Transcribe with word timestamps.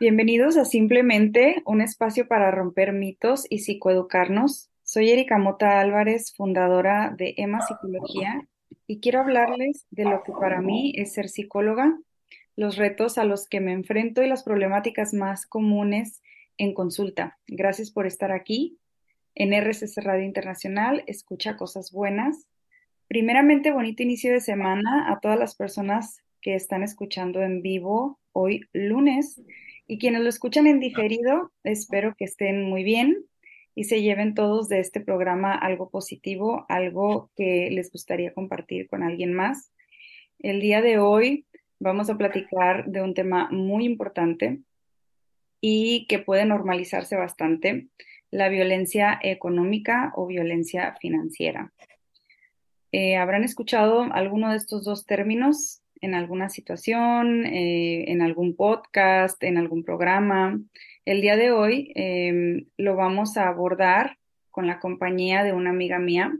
Bienvenidos 0.00 0.56
a 0.56 0.64
Simplemente, 0.64 1.62
un 1.66 1.82
espacio 1.82 2.26
para 2.26 2.50
romper 2.50 2.94
mitos 2.94 3.44
y 3.50 3.58
psicoeducarnos. 3.58 4.70
Soy 4.82 5.10
Erika 5.10 5.36
Mota 5.36 5.78
Álvarez, 5.78 6.32
fundadora 6.34 7.14
de 7.14 7.34
EMA 7.36 7.60
Psicología, 7.60 8.48
y 8.86 9.00
quiero 9.00 9.20
hablarles 9.20 9.86
de 9.90 10.04
lo 10.04 10.22
que 10.22 10.32
para 10.32 10.62
mí 10.62 10.94
es 10.96 11.12
ser 11.12 11.28
psicóloga, 11.28 11.98
los 12.56 12.78
retos 12.78 13.18
a 13.18 13.24
los 13.24 13.46
que 13.46 13.60
me 13.60 13.74
enfrento 13.74 14.22
y 14.22 14.26
las 14.26 14.42
problemáticas 14.42 15.12
más 15.12 15.44
comunes 15.44 16.22
en 16.56 16.72
consulta. 16.72 17.38
Gracias 17.46 17.90
por 17.90 18.06
estar 18.06 18.32
aquí. 18.32 18.78
En 19.34 19.52
RCC 19.52 19.98
Radio 20.02 20.24
Internacional, 20.24 21.04
escucha 21.08 21.58
cosas 21.58 21.92
buenas. 21.92 22.46
Primeramente, 23.06 23.70
bonito 23.70 24.02
inicio 24.02 24.32
de 24.32 24.40
semana 24.40 25.12
a 25.12 25.20
todas 25.20 25.38
las 25.38 25.54
personas 25.56 26.22
que 26.40 26.54
están 26.54 26.84
escuchando 26.84 27.42
en 27.42 27.60
vivo 27.60 28.18
hoy 28.32 28.62
lunes 28.72 29.38
y 29.90 29.98
quienes 29.98 30.22
lo 30.22 30.28
escuchan 30.28 30.68
en 30.68 30.78
diferido, 30.78 31.50
espero 31.64 32.14
que 32.16 32.24
estén 32.24 32.62
muy 32.62 32.84
bien 32.84 33.26
y 33.74 33.84
se 33.84 34.02
lleven 34.02 34.34
todos 34.34 34.68
de 34.68 34.78
este 34.78 35.00
programa 35.00 35.52
algo 35.52 35.90
positivo, 35.90 36.64
algo 36.68 37.32
que 37.34 37.70
les 37.72 37.90
gustaría 37.90 38.32
compartir 38.32 38.86
con 38.86 39.02
alguien 39.02 39.34
más. 39.34 39.72
El 40.38 40.60
día 40.60 40.80
de 40.80 41.00
hoy 41.00 41.44
vamos 41.80 42.08
a 42.08 42.16
platicar 42.16 42.86
de 42.86 43.02
un 43.02 43.14
tema 43.14 43.48
muy 43.50 43.84
importante 43.84 44.60
y 45.60 46.06
que 46.06 46.20
puede 46.20 46.44
normalizarse 46.44 47.16
bastante, 47.16 47.88
la 48.30 48.48
violencia 48.48 49.18
económica 49.20 50.12
o 50.14 50.28
violencia 50.28 50.94
financiera. 51.00 51.72
Eh, 52.92 53.16
¿Habrán 53.16 53.42
escuchado 53.42 54.02
alguno 54.12 54.50
de 54.52 54.56
estos 54.58 54.84
dos 54.84 55.04
términos? 55.04 55.79
En 56.00 56.14
alguna 56.14 56.48
situación, 56.48 57.44
eh, 57.46 58.10
en 58.10 58.22
algún 58.22 58.56
podcast, 58.56 59.42
en 59.42 59.58
algún 59.58 59.84
programa. 59.84 60.60
El 61.04 61.20
día 61.20 61.36
de 61.36 61.52
hoy 61.52 61.92
em, 61.94 62.66
lo 62.76 62.96
vamos 62.96 63.36
a 63.36 63.48
abordar 63.48 64.18
con 64.50 64.66
la 64.66 64.80
compañía 64.80 65.44
de 65.44 65.52
una 65.52 65.70
amiga 65.70 65.98
mía. 65.98 66.32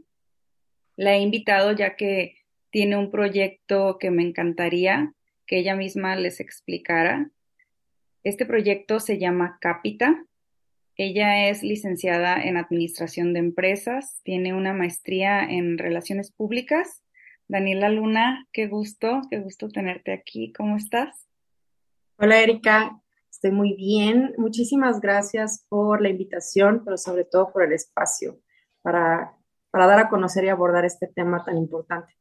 La 0.97 1.14
he 1.14 1.20
invitado 1.20 1.72
ya 1.72 1.97
que 1.97 2.36
tiene 2.70 2.97
un 2.97 3.11
proyecto 3.11 3.98
que 3.98 4.11
me 4.11 4.22
encantaría 4.22 5.12
que 5.47 5.58
ella 5.58 5.74
misma 5.74 6.17
les 6.17 6.41
explicara. 6.41 7.30
Este 8.22 8.47
proyecto 8.47 9.00
se 9.00 9.19
llama 9.19 9.58
Capita. 9.61 10.24
Ella 10.97 11.48
es 11.48 11.62
licenciada 11.62 12.41
en 12.42 12.56
Administración 12.56 13.33
de 13.33 13.41
Empresas, 13.41 14.20
tiene 14.22 14.55
una 14.55 14.74
maestría 14.74 15.42
en 15.42 15.78
Relaciones 15.78 16.30
Públicas 16.30 17.02
Daniela 17.51 17.89
Luna, 17.89 18.47
qué 18.53 18.69
gusto, 18.69 19.23
qué 19.29 19.41
gusto 19.41 19.69
tenerte 19.70 20.12
aquí. 20.12 20.53
¿Cómo 20.53 20.77
estás? 20.77 21.27
Hola 22.17 22.41
Erika, 22.41 23.03
estoy 23.29 23.51
muy 23.51 23.75
bien. 23.75 24.34
Muchísimas 24.39 25.01
gracias 25.01 25.67
por 25.69 26.01
la 26.01 26.11
invitación, 26.11 26.83
pero 26.84 26.97
sobre 26.97 27.25
todo 27.25 27.53
por 27.53 27.65
el 27.65 27.73
espacio 27.73 28.39
para, 28.83 29.37
para 29.73 29.89
dar 29.89 29.98
a 29.98 30.09
conocer 30.09 30.45
y 30.45 30.48
abordar 30.48 30.84
este 30.84 31.09
tema 31.09 31.45
tan 31.45 31.59
importante. 31.59 32.15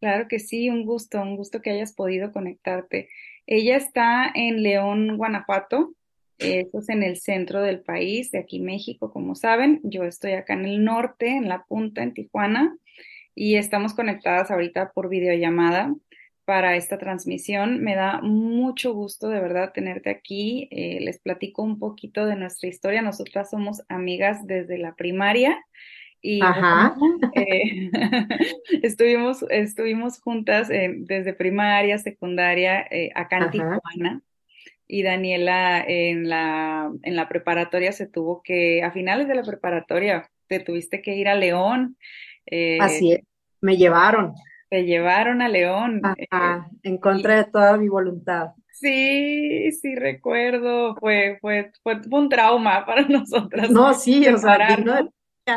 Claro 0.00 0.26
que 0.26 0.40
sí, 0.40 0.68
un 0.68 0.84
gusto, 0.84 1.22
un 1.22 1.36
gusto 1.36 1.62
que 1.62 1.70
hayas 1.70 1.92
podido 1.92 2.32
conectarte. 2.32 3.10
Ella 3.46 3.76
está 3.76 4.28
en 4.34 4.64
León, 4.64 5.18
Guanajuato, 5.18 5.94
eso 6.38 6.80
es 6.80 6.88
en 6.88 7.04
el 7.04 7.16
centro 7.18 7.62
del 7.62 7.82
país, 7.82 8.32
de 8.32 8.40
aquí 8.40 8.58
México, 8.58 9.12
como 9.12 9.36
saben. 9.36 9.80
Yo 9.84 10.02
estoy 10.02 10.32
acá 10.32 10.54
en 10.54 10.64
el 10.64 10.84
norte, 10.84 11.28
en 11.28 11.48
la 11.48 11.62
punta, 11.62 12.02
en 12.02 12.12
Tijuana 12.12 12.76
y 13.34 13.56
estamos 13.56 13.94
conectadas 13.94 14.50
ahorita 14.50 14.92
por 14.92 15.08
videollamada 15.08 15.94
para 16.44 16.76
esta 16.76 16.98
transmisión. 16.98 17.80
Me 17.82 17.94
da 17.94 18.20
mucho 18.20 18.92
gusto 18.92 19.28
de 19.28 19.40
verdad 19.40 19.72
tenerte 19.72 20.10
aquí. 20.10 20.68
Eh, 20.70 20.98
les 21.00 21.18
platico 21.18 21.62
un 21.62 21.78
poquito 21.78 22.26
de 22.26 22.36
nuestra 22.36 22.68
historia. 22.68 23.02
Nosotras 23.02 23.50
somos 23.50 23.82
amigas 23.88 24.46
desde 24.46 24.78
la 24.78 24.94
primaria 24.94 25.58
y 26.20 26.40
eh, 27.34 27.90
estuvimos, 28.82 29.44
estuvimos 29.50 30.20
juntas 30.20 30.70
eh, 30.70 30.94
desde 30.96 31.32
primaria, 31.32 31.98
secundaria, 31.98 32.86
acá 33.14 33.38
en 33.38 33.50
Tijuana. 33.50 34.22
Y 34.86 35.02
Daniela 35.04 35.82
en 35.86 36.28
la, 36.28 36.92
en 37.02 37.16
la 37.16 37.26
preparatoria 37.28 37.92
se 37.92 38.06
tuvo 38.06 38.42
que, 38.42 38.82
a 38.82 38.90
finales 38.90 39.26
de 39.26 39.34
la 39.34 39.42
preparatoria, 39.42 40.28
te 40.48 40.60
tuviste 40.60 41.00
que 41.00 41.16
ir 41.16 41.28
a 41.28 41.34
León 41.34 41.96
eh, 42.46 42.78
Así 42.80 43.12
es, 43.12 43.20
me 43.60 43.76
llevaron. 43.76 44.34
Te 44.68 44.84
llevaron 44.84 45.42
a 45.42 45.48
León. 45.48 46.00
Eh, 46.16 46.26
en 46.82 46.98
contra 46.98 47.36
de 47.36 47.44
toda 47.44 47.76
mi 47.76 47.88
voluntad. 47.88 48.52
Sí, 48.72 49.70
sí 49.72 49.94
recuerdo, 49.94 50.96
fue, 50.96 51.38
fue, 51.40 51.70
fue, 51.82 52.00
un 52.10 52.28
trauma 52.28 52.84
para 52.86 53.02
nosotras. 53.02 53.70
No, 53.70 53.94
sí, 53.94 54.26
o 54.26 54.38
sea, 54.38 54.76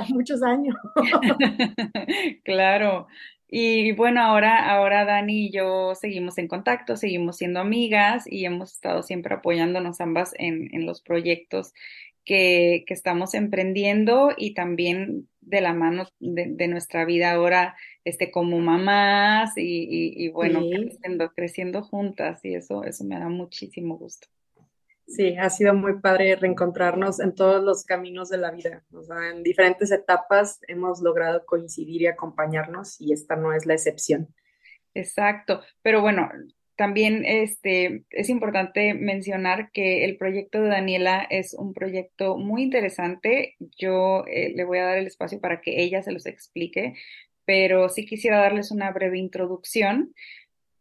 muchos 0.09 0.43
años. 0.43 0.75
claro. 2.43 3.07
Y 3.47 3.93
bueno, 3.93 4.21
ahora, 4.21 4.69
ahora 4.71 5.05
Dani 5.05 5.45
y 5.45 5.51
yo 5.51 5.95
seguimos 5.95 6.37
en 6.37 6.47
contacto, 6.47 6.97
seguimos 6.97 7.37
siendo 7.37 7.59
amigas 7.59 8.25
y 8.27 8.45
hemos 8.45 8.73
estado 8.73 9.01
siempre 9.01 9.35
apoyándonos 9.35 10.01
ambas 10.01 10.33
en, 10.37 10.69
en 10.73 10.85
los 10.85 11.01
proyectos 11.01 11.73
que, 12.25 12.83
que, 12.87 12.93
estamos 12.93 13.33
emprendiendo 13.33 14.31
y 14.35 14.53
también 14.53 15.27
de 15.45 15.61
la 15.61 15.73
mano 15.73 16.07
de, 16.19 16.67
nuestra 16.67 17.05
vida 17.05 17.31
ahora 17.31 17.75
este, 18.03 18.31
como 18.31 18.59
mamás 18.59 19.53
y, 19.55 20.29
bueno, 20.29 20.61
creciendo, 20.61 21.31
creciendo 21.33 21.83
juntas 21.83 22.43
y 22.43 22.55
eso, 22.55 22.83
eso 22.83 23.03
me 23.03 23.19
da 23.19 23.29
muchísimo 23.29 23.97
gusto. 23.97 24.27
Sí, 25.07 25.37
ha 25.37 25.51
sido 25.51 25.75
muy 25.75 25.99
padre 25.99 26.35
reencontrarnos 26.35 27.19
en 27.19 27.35
todos 27.35 27.63
los 27.63 27.85
caminos 27.85 28.29
de 28.29 28.39
la 28.39 28.49
vida. 28.49 28.83
O 28.91 29.03
sea, 29.03 29.29
en 29.29 29.43
diferentes 29.43 29.91
etapas 29.91 30.59
hemos 30.67 30.99
logrado 30.99 31.45
coincidir 31.45 32.01
y 32.01 32.07
acompañarnos 32.07 32.99
y 32.99 33.13
esta 33.13 33.35
no 33.35 33.53
es 33.53 33.67
la 33.67 33.75
excepción. 33.75 34.33
Exacto, 34.95 35.61
pero 35.83 36.01
bueno, 36.01 36.27
también 36.75 37.23
este, 37.25 38.03
es 38.09 38.29
importante 38.29 38.93
mencionar 38.93 39.71
que 39.71 40.03
el 40.03 40.17
proyecto 40.17 40.61
de 40.61 40.69
Daniela 40.69 41.25
es 41.29 41.53
un 41.53 41.73
proyecto 41.73 42.37
muy 42.37 42.63
interesante. 42.63 43.55
Yo 43.77 44.25
eh, 44.27 44.53
le 44.55 44.63
voy 44.65 44.79
a 44.79 44.85
dar 44.85 44.97
el 44.97 45.07
espacio 45.07 45.39
para 45.39 45.61
que 45.61 45.81
ella 45.81 46.03
se 46.03 46.11
los 46.11 46.25
explique, 46.25 46.95
pero 47.45 47.89
sí 47.89 48.05
quisiera 48.05 48.39
darles 48.39 48.71
una 48.71 48.91
breve 48.91 49.17
introducción. 49.17 50.13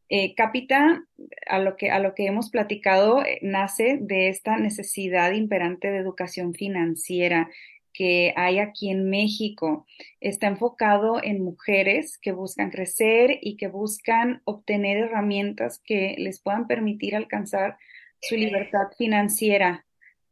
Eh, 0.08 0.34
Capita, 0.34 1.04
a 1.46 1.58
lo, 1.58 1.76
que, 1.76 1.90
a 1.90 1.98
lo 1.98 2.14
que 2.14 2.26
hemos 2.26 2.50
platicado, 2.50 3.24
eh, 3.24 3.38
nace 3.42 3.98
de 4.00 4.28
esta 4.28 4.58
necesidad 4.58 5.32
imperante 5.32 5.90
de 5.90 5.98
educación 5.98 6.54
financiera 6.54 7.48
que 7.94 8.34
hay 8.36 8.58
aquí 8.58 8.90
en 8.90 9.08
México. 9.08 9.86
Está 10.20 10.48
enfocado 10.48 11.22
en 11.22 11.42
mujeres 11.42 12.18
que 12.18 12.32
buscan 12.32 12.70
crecer 12.70 13.38
y 13.40 13.56
que 13.56 13.68
buscan 13.68 14.42
obtener 14.44 14.98
herramientas 14.98 15.80
que 15.82 16.16
les 16.18 16.42
puedan 16.42 16.66
permitir 16.66 17.16
alcanzar 17.16 17.78
su 18.20 18.36
libertad 18.36 18.88
financiera. 18.98 19.86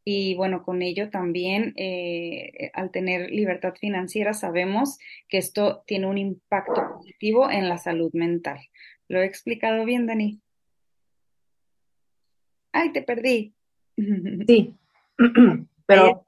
Y 0.04 0.34
bueno, 0.34 0.64
con 0.64 0.82
ello 0.82 1.10
también, 1.10 1.74
eh, 1.76 2.70
al 2.74 2.90
tener 2.90 3.30
libertad 3.30 3.74
financiera, 3.80 4.34
sabemos 4.34 4.98
que 5.28 5.38
esto 5.38 5.84
tiene 5.86 6.08
un 6.08 6.18
impacto 6.18 6.82
positivo 6.96 7.48
en 7.48 7.68
la 7.68 7.78
salud 7.78 8.10
mental. 8.12 8.58
¿Lo 9.08 9.22
he 9.22 9.26
explicado 9.26 9.84
bien, 9.84 10.06
Dani? 10.06 10.40
Ay, 12.72 12.92
te 12.92 13.02
perdí. 13.02 13.54
Sí. 14.46 14.74
Pero, 15.94 16.26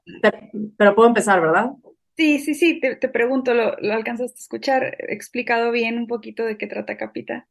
pero 0.77 0.95
puedo 0.95 1.07
empezar, 1.07 1.41
¿verdad? 1.41 1.71
Sí, 2.17 2.39
sí, 2.39 2.55
sí, 2.55 2.79
te, 2.79 3.09
pregunto, 3.09 3.53
¿lo, 3.53 3.75
¿lo, 3.77 3.93
alcanzaste 3.93 4.37
a 4.37 4.41
escuchar? 4.41 4.95
explicado 5.09 5.71
bien 5.71 5.97
un 5.97 6.07
poquito 6.07 6.45
de 6.45 6.57
qué 6.57 6.67
trata 6.67 6.97
Capita? 6.97 7.47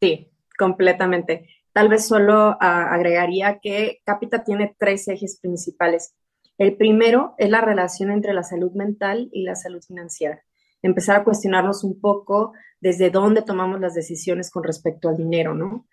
Sí, 0.00 0.30
completamente. 0.58 1.48
Tal 1.72 1.88
vez 1.88 2.06
solo 2.06 2.56
ah, 2.60 2.92
agregaría 2.92 3.60
que 3.60 4.00
Capita 4.04 4.44
tiene 4.44 4.74
tres 4.78 5.08
ejes 5.08 5.38
principales. 5.40 6.14
El 6.58 6.76
primero 6.76 7.34
es 7.38 7.50
la 7.50 7.60
relación 7.60 8.10
entre 8.10 8.34
la 8.34 8.42
salud 8.42 8.72
mental 8.72 9.28
y 9.32 9.44
la 9.44 9.54
salud 9.54 9.80
financiera. 9.80 10.42
Empezar 10.82 11.20
a 11.20 11.24
cuestionarnos 11.24 11.84
un 11.84 12.00
poco 12.00 12.52
desde 12.80 13.10
dónde 13.10 13.42
tomamos 13.42 13.80
las 13.80 13.94
decisiones 13.94 14.50
con 14.50 14.64
respecto 14.64 15.08
al 15.08 15.16
dinero, 15.16 15.54
¿no? 15.54 15.86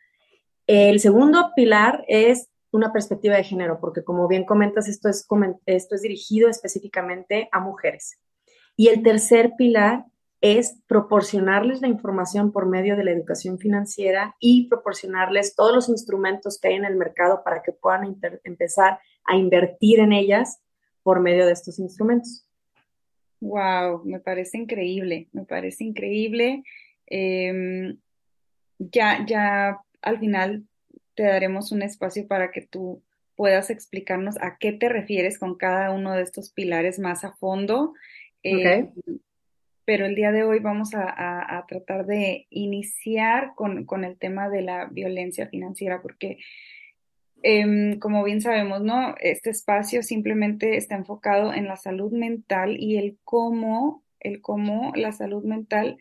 El 0.68 1.00
segundo 1.00 1.52
pilar 1.56 2.04
es 2.08 2.50
una 2.76 2.94
perspectiva 2.94 3.36
de 3.36 3.44
género, 3.44 3.80
porque 3.80 4.04
como 4.04 4.28
bien 4.28 4.46
comentas, 4.46 4.88
esto 4.88 5.10
es, 5.10 5.28
esto 5.66 5.96
es 5.96 6.02
dirigido 6.02 6.50
específicamente 6.50 7.50
a 7.52 7.60
mujeres. 7.60 8.20
Y 8.76 8.90
el 8.90 9.04
tercer 9.04 9.54
pilar 9.58 10.06
es 10.42 10.80
proporcionarles 10.88 11.82
la 11.82 11.88
información 11.88 12.52
por 12.52 12.68
medio 12.68 12.96
de 12.96 13.04
la 13.04 13.12
educación 13.12 13.58
financiera 13.58 14.36
y 14.40 14.68
proporcionarles 14.68 15.56
todos 15.56 15.74
los 15.74 15.90
instrumentos 15.90 16.60
que 16.60 16.68
hay 16.68 16.76
en 16.76 16.86
el 16.86 16.96
mercado 16.96 17.42
para 17.44 17.64
que 17.64 17.72
puedan 17.72 18.16
empezar 18.44 19.00
a 19.26 19.36
invertir 19.38 20.00
en 20.00 20.12
ellas 20.12 20.62
por 21.02 21.20
medio 21.20 21.46
de 21.46 21.54
estos 21.54 21.80
instrumentos. 21.80 22.48
Wow, 23.40 24.04
me 24.06 24.20
parece 24.20 24.58
increíble, 24.58 25.30
me 25.32 25.46
parece 25.46 25.84
increíble. 25.84 26.64
Em, 27.08 27.98
ya, 28.78 29.26
ya 29.26 29.80
al 30.02 30.20
final 30.20 30.68
te 31.16 31.24
daremos 31.24 31.72
un 31.72 31.82
espacio 31.82 32.28
para 32.28 32.52
que 32.52 32.62
tú 32.62 33.02
puedas 33.36 33.70
explicarnos 33.70 34.38
a 34.42 34.58
qué 34.58 34.72
te 34.72 34.90
refieres 34.90 35.40
con 35.40 35.56
cada 35.56 35.92
uno 35.92 36.14
de 36.14 36.22
estos 36.22 36.52
pilares 36.52 37.00
más 37.00 37.24
a 37.24 37.34
fondo. 37.34 37.94
Eh, 38.44 38.90
pero 39.86 40.06
el 40.06 40.16
día 40.16 40.32
de 40.32 40.44
hoy 40.44 40.60
vamos 40.60 40.92
a, 40.96 41.64
tratar 41.68 42.06
de 42.06 42.48
iniciar 42.50 43.54
con, 43.56 43.86
con, 43.86 44.04
el 44.04 44.18
tema 44.18 44.50
de 44.50 44.62
la 44.62 44.86
violencia 44.86 45.48
financiera, 45.48 46.02
porque 46.02 46.40
em, 47.44 48.00
como 48.00 48.24
bien 48.24 48.42
sabemos, 48.42 48.82
¿no? 48.82 49.16
Este 49.20 49.52
espacio 49.52 50.02
simplemente 50.02 50.78
está 50.78 50.96
enfocado 50.96 51.54
en 51.54 51.68
la 51.68 51.76
salud 51.76 52.12
mental 52.12 52.78
y 52.80 52.98
el 52.98 53.18
cómo, 53.24 54.04
el 54.20 54.42
cómo 54.42 54.92
la 54.96 55.12
salud 55.12 55.44
mental 55.44 55.98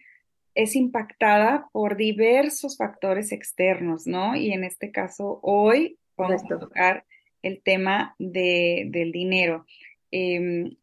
es 0.55 0.77
impactada 0.77 1.69
por 1.73 1.97
diversos 1.97 2.77
factores 2.77 3.33
externos, 3.33 4.07
¿no? 4.07 4.37
Y 4.37 4.53
en 4.53 4.65
este 4.65 4.91
caso, 4.91 5.41
hoy 5.43 5.99
vamos 6.17 6.43
a 6.45 6.59
tocar 6.59 7.05
el 7.43 7.61
tema 7.63 8.15
de, 8.19 8.87
del 8.91 9.13
dinero. 9.13 9.67
Em, 10.11 10.77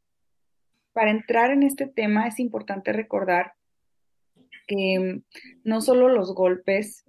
para 0.94 1.12
entrar 1.12 1.52
en 1.52 1.64
este 1.64 1.88
tema 1.88 2.28
es 2.28 2.40
importante 2.40 2.92
recordar 2.92 3.54
que 4.68 4.94
em, 4.94 5.22
no 5.64 5.82
solo 5.82 6.10
los 6.10 6.34
golpes, 6.36 7.06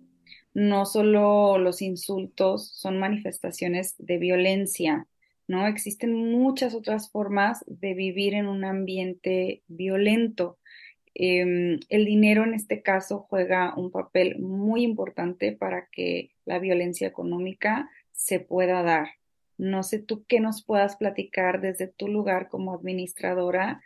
no 0.54 0.86
solo 0.86 1.58
los 1.58 1.82
insultos 1.82 2.68
son 2.68 2.98
manifestaciones 2.98 3.94
de 3.98 4.18
violencia, 4.18 5.06
¿no? 5.48 5.66
Existen 5.66 6.14
muchas 6.14 6.74
otras 6.74 7.10
formas 7.10 7.64
de 7.66 7.94
vivir 7.94 8.34
en 8.34 8.46
un 8.46 8.64
ambiente 8.64 9.62
violento. 9.66 10.58
Em, 11.14 11.78
el 11.88 12.04
dinero 12.04 12.44
en 12.44 12.54
este 12.54 12.82
caso 12.82 13.26
juega 13.28 13.74
un 13.76 13.90
papel 13.90 14.38
muy 14.38 14.82
importante 14.82 15.52
para 15.52 15.86
que 15.92 16.30
la 16.44 16.58
violencia 16.58 17.06
económica 17.06 17.90
se 18.12 18.40
pueda 18.40 18.82
dar. 18.82 19.08
No 19.58 19.82
sé 19.82 19.98
tú 19.98 20.24
qué 20.26 20.40
nos 20.40 20.64
puedas 20.64 20.96
platicar 20.96 21.60
desde 21.60 21.86
tu 21.86 22.08
lugar 22.08 22.48
como 22.48 22.74
administradora 22.74 23.82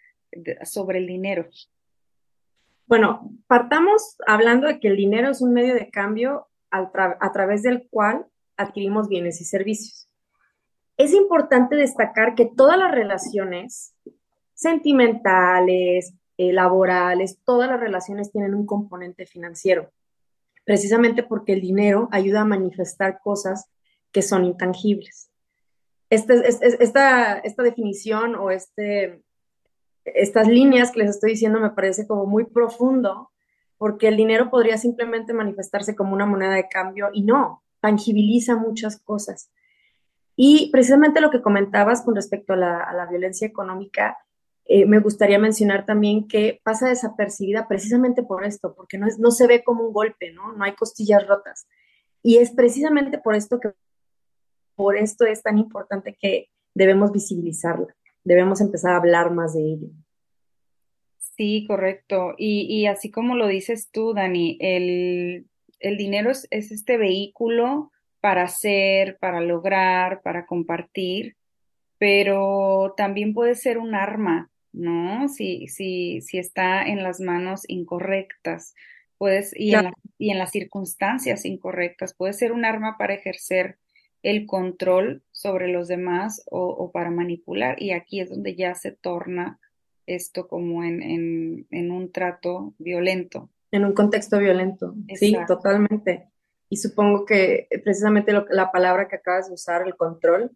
sobre 0.65 0.99
el 0.99 1.07
dinero. 1.07 1.49
Bueno, 2.87 3.33
partamos 3.49 4.17
hablando 4.27 4.69
de 4.69 4.79
que 4.79 4.89
el 4.89 4.97
dinero 4.97 5.31
es 5.31 5.41
un 5.41 5.53
medio 5.53 5.75
de 5.75 5.91
cambio 5.91 6.47
a 6.71 7.33
través 7.33 7.63
del 7.63 7.89
cual 7.89 8.27
adquirimos 8.57 9.09
bienes 9.09 9.41
y 9.41 9.45
servicios. 9.45 10.09
Es 10.97 11.13
importante 11.13 11.77
destacar 11.77 12.35
que 12.35 12.47
todas 12.47 12.79
las 12.79 12.93
relaciones 12.93 13.95
sentimentales, 14.55 16.15
eh, 16.39 16.53
laborales, 16.53 17.39
todas 17.45 17.69
las 17.69 17.81
relaciones 17.81 18.31
tienen 18.31 18.55
un 18.55 18.67
componente 18.67 19.25
financiero, 19.27 19.91
precisamente 20.65 21.23
porque 21.23 21.55
el 21.55 21.61
dinero 21.61 22.09
ayuda 22.13 22.43
a 22.43 22.45
manifestar 22.45 23.21
cosas 23.23 23.71
que 24.13 24.23
son 24.23 24.45
intangibles. 24.45 25.31
Este, 26.11 26.47
esta, 26.47 27.39
esta 27.39 27.63
definición 27.63 28.35
o 28.37 28.51
este, 28.51 29.23
estas 30.05 30.47
líneas 30.47 30.93
que 30.93 31.01
les 31.01 31.11
estoy 31.11 31.31
diciendo 31.31 31.59
me 31.59 31.71
parece 31.71 32.07
como 32.07 32.27
muy 32.27 32.45
profundo, 32.45 33.31
porque 33.79 34.09
el 34.09 34.17
dinero 34.17 34.51
podría 34.51 34.79
simplemente 34.79 35.33
manifestarse 35.33 35.97
como 35.97 36.15
una 36.15 36.27
moneda 36.27 36.55
de 36.55 36.69
cambio 36.69 37.09
y 37.13 37.23
no, 37.23 37.63
tangibiliza 37.81 38.57
muchas 38.57 38.99
cosas. 39.01 39.51
Y 40.37 40.71
precisamente 40.71 41.21
lo 41.21 41.31
que 41.31 41.43
comentabas 41.43 42.03
con 42.03 42.15
respecto 42.15 42.53
a 42.53 42.57
la, 42.57 42.83
a 42.83 42.93
la 42.95 43.07
violencia 43.07 43.47
económica, 43.47 44.19
eh, 44.69 44.85
me 44.87 44.99
gustaría 44.99 45.39
mencionar 45.39 45.87
también 45.87 46.27
que 46.27 46.61
pasa 46.65 46.89
desapercibida 46.89 47.69
precisamente 47.69 48.23
por 48.23 48.45
esto, 48.45 48.75
porque 48.75 48.99
no, 48.99 49.07
es, 49.07 49.19
no 49.19 49.31
se 49.31 49.47
ve 49.47 49.63
como 49.63 49.87
un 49.87 49.93
golpe, 49.93 50.33
¿no? 50.33 50.53
No 50.53 50.65
hay 50.65 50.75
costillas 50.75 51.27
rotas. 51.27 51.69
Y 52.23 52.39
es 52.39 52.51
precisamente 52.51 53.19
por 53.19 53.37
esto 53.37 53.61
que 53.61 53.71
por 54.75 54.97
esto 54.97 55.25
es 55.25 55.43
tan 55.43 55.59
importante 55.59 56.17
que 56.21 56.51
debemos 56.75 57.13
visibilizarla, 57.13 57.97
debemos 58.25 58.61
empezar 58.61 58.93
a 58.93 58.97
hablar 58.97 59.33
más 59.33 59.55
de 59.55 59.63
ello. 59.63 59.89
Sí, 61.19 61.65
correcto. 61.67 62.35
Y, 62.37 62.63
y 62.63 62.87
así 62.87 63.11
como 63.11 63.37
lo 63.37 63.47
dices 63.47 63.91
tú, 63.91 64.15
Dani, 64.15 64.59
el, 64.61 65.47
el 65.79 65.97
dinero 65.97 66.31
es, 66.31 66.49
es 66.51 66.73
este 66.73 66.97
vehículo 66.97 67.93
para 68.21 68.43
hacer, 68.43 69.17
para 69.19 69.41
lograr, 69.41 70.23
para 70.23 70.47
compartir, 70.47 71.37
pero 71.99 72.95
también 72.97 73.33
puede 73.33 73.55
ser 73.55 73.79
un 73.79 73.95
arma 73.95 74.51
¿no? 74.77 75.29
Si, 75.29 75.67
si, 75.69 76.21
si 76.21 76.39
está 76.39 76.85
en 76.85 77.03
las 77.03 77.21
manos 77.21 77.63
incorrectas, 77.67 78.75
pues, 79.19 79.53
y, 79.57 79.75
en 79.75 79.91
y 80.19 80.31
en 80.31 80.39
las 80.39 80.51
circunstancias 80.51 81.45
incorrectas, 81.45 82.15
puede 82.15 82.33
ser 82.33 82.53
un 82.53 82.65
arma 82.65 82.97
para 82.99 83.15
ejercer 83.15 83.79
el 84.23 84.47
control 84.47 85.23
sobre 85.31 85.69
los 85.69 85.89
demás 85.89 86.45
o, 86.51 86.91
para 86.93 87.11
manipular. 87.11 87.81
Y 87.81 87.93
aquí 87.93 88.21
es 88.21 88.31
donde 88.31 88.55
ya 88.55 88.75
se 88.75 88.93
torna 88.93 89.59
esto 90.07 90.49
como 90.49 90.85
en, 90.85 91.03
en, 91.03 91.67
en 91.71 91.91
un 91.91 92.13
trato 92.13 92.75
violento. 92.79 93.51
En 93.71 93.85
un 93.85 93.93
contexto 93.93 94.39
violento, 94.39 94.95
sí, 95.15 95.37
totalmente. 95.47 96.29
Y 96.69 96.77
supongo 96.77 97.25
que 97.25 97.69
precisamente 97.85 98.33
la 98.51 98.73
palabra 98.73 99.09
que 99.09 99.17
acabas 99.17 99.49
de 99.49 99.55
usar, 99.55 99.83
el 99.87 99.97
control, 99.97 100.51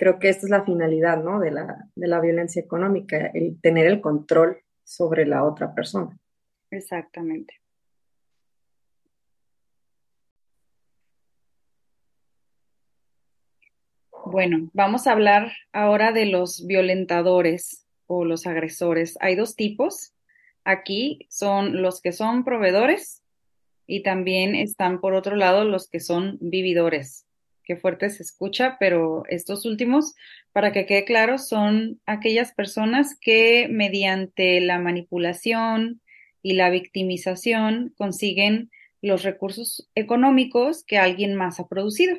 creo 0.00 0.18
que 0.18 0.30
esta 0.30 0.46
es 0.46 0.50
la 0.50 0.64
finalidad, 0.64 1.22
¿no? 1.22 1.38
De 1.40 1.50
la, 1.50 1.90
de 1.94 2.08
la 2.08 2.20
violencia 2.20 2.62
económica, 2.62 3.30
el 3.34 3.60
tener 3.60 3.86
el 3.86 4.00
control 4.00 4.62
sobre 4.82 5.26
la 5.26 5.44
otra 5.44 5.74
persona. 5.74 6.18
Exactamente. 6.70 7.60
Bueno, 14.24 14.70
vamos 14.72 15.06
a 15.06 15.12
hablar 15.12 15.52
ahora 15.70 16.12
de 16.12 16.24
los 16.24 16.66
violentadores 16.66 17.86
o 18.06 18.24
los 18.24 18.46
agresores. 18.46 19.18
Hay 19.20 19.36
dos 19.36 19.54
tipos. 19.54 20.14
Aquí 20.64 21.26
son 21.28 21.82
los 21.82 22.00
que 22.00 22.12
son 22.12 22.44
proveedores 22.44 23.22
y 23.86 24.02
también 24.02 24.54
están 24.54 25.02
por 25.02 25.12
otro 25.12 25.36
lado 25.36 25.64
los 25.64 25.90
que 25.90 26.00
son 26.00 26.38
vividores 26.40 27.26
qué 27.70 27.76
fuerte 27.76 28.10
se 28.10 28.24
escucha, 28.24 28.78
pero 28.80 29.22
estos 29.28 29.64
últimos, 29.64 30.16
para 30.52 30.72
que 30.72 30.86
quede 30.86 31.04
claro, 31.04 31.38
son 31.38 32.00
aquellas 32.04 32.52
personas 32.52 33.16
que 33.20 33.68
mediante 33.70 34.60
la 34.60 34.80
manipulación 34.80 36.00
y 36.42 36.54
la 36.54 36.68
victimización 36.68 37.94
consiguen 37.96 38.72
los 39.02 39.22
recursos 39.22 39.88
económicos 39.94 40.82
que 40.82 40.98
alguien 40.98 41.36
más 41.36 41.60
ha 41.60 41.68
producido, 41.68 42.18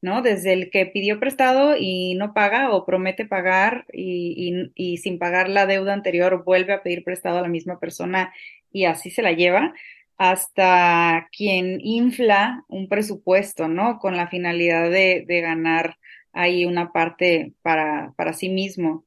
¿no? 0.00 0.22
Desde 0.22 0.54
el 0.54 0.70
que 0.70 0.86
pidió 0.86 1.20
prestado 1.20 1.76
y 1.78 2.14
no 2.14 2.32
paga 2.32 2.70
o 2.70 2.86
promete 2.86 3.26
pagar 3.26 3.84
y, 3.92 4.70
y 4.74 4.96
sin 4.96 5.18
pagar 5.18 5.50
la 5.50 5.66
deuda 5.66 5.92
anterior 5.92 6.44
vuelve 6.44 6.72
a 6.72 6.82
pedir 6.82 7.04
prestado 7.04 7.36
a 7.36 7.42
la 7.42 7.48
misma 7.48 7.78
persona 7.78 8.32
y 8.72 8.86
así 8.86 9.10
se 9.10 9.20
la 9.20 9.32
lleva, 9.32 9.74
hasta 10.18 11.28
quien 11.32 11.80
infla 11.80 12.64
un 12.68 12.88
presupuesto, 12.88 13.68
¿no? 13.68 13.98
Con 13.98 14.16
la 14.16 14.28
finalidad 14.28 14.90
de, 14.90 15.24
ganar 15.26 15.96
ahí 16.32 16.64
una 16.64 16.92
parte 16.92 17.52
para, 17.62 18.12
para 18.16 18.32
sí 18.32 18.48
mismo. 18.48 19.04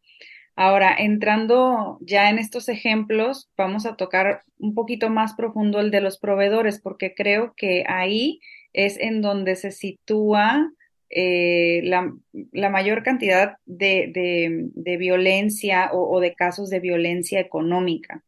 Ahora, 0.56 0.96
entrando 0.98 1.98
ya 2.02 2.30
en 2.30 2.40
estos 2.40 2.70
ejemplos, 2.70 3.50
vamos 3.58 3.86
a 3.86 3.96
tocar 3.96 4.44
un 4.58 4.74
poquito 4.74 5.10
más 5.10 5.34
profundo 5.34 5.80
el 5.80 5.92
de 5.92 6.02
los 6.02 6.18
proveedores, 6.18 6.80
porque 6.80 7.14
creo 7.14 7.54
que 7.56 7.84
ahí 7.88 8.40
es 8.74 8.98
en 8.98 9.22
donde 9.22 9.56
se 9.56 9.72
sitúa 9.72 10.72
eh, 11.14 11.82
la, 11.84 12.70
mayor 12.70 13.04
cantidad 13.04 13.58
de, 13.66 14.70
violencia 14.98 15.90
o, 15.92 16.20
de 16.22 16.34
casos 16.34 16.70
de 16.70 16.80
violencia 16.80 17.40
económica. 17.40 18.24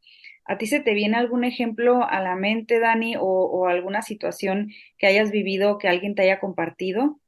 ¿A 0.46 0.58
ti 0.58 0.68
se 0.68 0.82
te 0.82 0.94
viene 0.94 1.18
algún 1.18 1.44
ejemplo 1.46 2.04
a 2.04 2.20
la 2.22 2.36
mente, 2.36 2.80
Dani, 2.80 3.16
o, 3.20 3.68
alguna 3.68 4.02
situación 4.02 4.72
que 4.98 5.08
hayas 5.08 5.32
vivido 5.32 5.78
que 5.78 5.88
alguien 5.88 6.16
te 6.16 6.24
haya 6.24 6.40
compartido? 6.40 7.20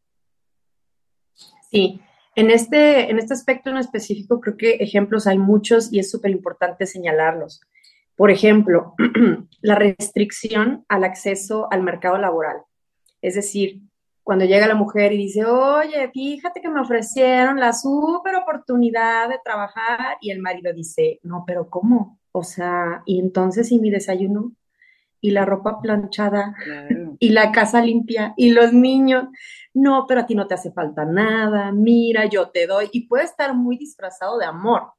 Sí, 1.71 2.01
en 2.35 2.51
este, 2.51 3.09
en 3.09 3.17
este 3.17 3.33
aspecto 3.33 3.69
en 3.69 3.77
específico 3.77 4.41
creo 4.41 4.57
que 4.57 4.73
ejemplos 4.75 5.27
hay 5.27 5.37
muchos 5.37 5.91
y 5.93 5.99
es 5.99 6.11
súper 6.11 6.31
importante 6.31 6.85
señalarlos. 6.85 7.61
Por 8.17 8.31
ejemplo, 8.31 8.93
la 9.61 9.75
restricción 9.75 10.85
al 10.89 11.05
acceso 11.05 11.67
al 11.71 11.83
mercado 11.83 12.17
laboral. 12.17 12.57
Es 13.21 13.35
decir, 13.35 13.81
cuando 14.23 14.43
llega 14.45 14.67
la 14.67 14.75
mujer 14.75 15.13
y 15.13 15.17
dice, 15.17 15.45
oye, 15.45 16.09
fíjate 16.11 16.59
que 16.59 16.69
me 16.69 16.81
ofrecieron 16.81 17.59
la 17.59 17.73
súper 17.73 18.35
oportunidad 18.35 19.29
de 19.29 19.39
trabajar 19.43 20.17
y 20.19 20.31
el 20.31 20.41
marido 20.41 20.73
dice, 20.73 21.19
no, 21.23 21.43
pero 21.45 21.69
¿cómo? 21.69 22.19
O 22.35 22.43
sea, 22.43 23.01
y 23.05 23.21
entonces, 23.21 23.71
¿y 23.71 23.79
mi 23.79 23.89
desayuno? 23.89 24.51
Y 25.21 25.31
la 25.31 25.45
ropa 25.45 25.79
planchada, 25.81 26.53
y 27.19 27.29
la 27.29 27.53
casa 27.53 27.81
limpia, 27.81 28.33
y 28.35 28.51
los 28.51 28.73
niños. 28.73 29.29
No, 29.73 30.05
pero 30.05 30.19
a 30.19 30.25
ti 30.25 30.35
no 30.35 30.45
te 30.45 30.53
hace 30.53 30.73
falta 30.73 31.05
nada, 31.05 31.71
mira, 31.71 32.25
yo 32.25 32.49
te 32.49 32.67
doy. 32.67 32.89
Y 32.91 33.07
puede 33.07 33.23
estar 33.23 33.55
muy 33.55 33.77
disfrazado 33.77 34.37
de 34.37 34.45
amor. 34.45 34.91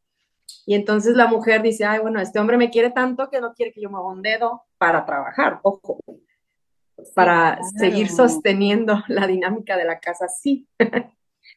Y 0.64 0.74
entonces 0.74 1.14
la 1.14 1.26
mujer 1.26 1.60
dice, 1.60 1.84
ay, 1.84 1.98
bueno, 1.98 2.20
este 2.20 2.38
hombre 2.38 2.56
me 2.56 2.70
quiere 2.70 2.90
tanto 2.90 3.28
que 3.28 3.42
no 3.42 3.52
quiere 3.52 3.72
que 3.72 3.82
yo 3.82 3.90
me 3.90 3.98
haga 3.98 4.08
un 4.08 4.22
dedo 4.22 4.62
para 4.78 5.04
trabajar, 5.04 5.60
ojo, 5.62 6.00
para 7.14 7.58
seguir 7.76 8.08
sosteniendo 8.08 9.02
la 9.08 9.26
dinámica 9.26 9.76
de 9.76 9.84
la 9.84 10.00
casa, 10.00 10.26
sí. 10.28 10.66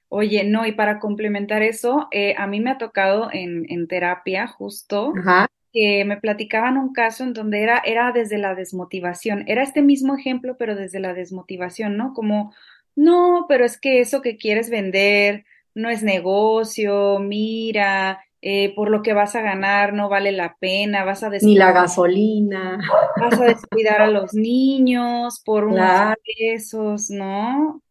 Oye, 0.09 0.43
no, 0.43 0.65
y 0.65 0.74
para 0.74 1.00
complementar 1.00 1.62
eso, 1.62 2.09
eh, 2.12 2.36
a 2.38 2.48
mí 2.48 2.59
me 2.59 2.71
ha 2.71 2.77
tocado 2.77 3.29
en, 3.31 3.65
en 3.69 3.88
terapia 3.88 4.48
justo 4.48 5.13
Ajá. 5.17 5.48
Que 5.73 6.03
me 6.05 6.17
platicaban 6.17 6.77
un 6.77 6.93
caso 6.93 7.23
en 7.23 7.33
donde 7.33 7.61
era, 7.63 7.79
era 7.85 8.11
desde 8.11 8.38
la 8.38 8.55
desmotivación, 8.55 9.43
era 9.47 9.63
este 9.63 9.81
mismo 9.81 10.15
ejemplo, 10.15 10.57
pero 10.57 10.75
desde 10.75 10.99
la 10.99 11.13
desmotivación, 11.13 11.97
¿no? 11.97 12.13
Como, 12.13 12.53
no, 12.95 13.45
pero 13.49 13.65
es 13.65 13.79
que 13.79 13.99
eso 14.01 14.21
que 14.21 14.38
quieres 14.38 14.69
vender 14.69 15.45
no 15.75 15.89
es 15.89 16.03
negocio, 16.03 17.19
mira, 17.19 18.19
eh, 18.41 18.73
por 18.75 18.89
lo 18.89 19.01
que 19.03 19.13
vas 19.13 19.35
a 19.35 19.41
ganar 19.41 19.93
no 19.93 20.09
vale 20.09 20.31
la 20.31 20.57
pena, 20.59 21.03
vas 21.05 21.23
a 21.23 21.29
Ni 21.41 21.55
la 21.55 21.71
descuidar, 21.71 21.73
gasolina. 21.73 22.79
vas 23.15 23.39
a 23.39 23.45
descuidar 23.45 24.01
a 24.01 24.07
los 24.11 24.33
niños 24.33 25.41
por 25.45 25.65
unos 25.65 25.75
Claro. 25.75 26.15
pesos, 26.38 27.09
¿no? 27.09 27.81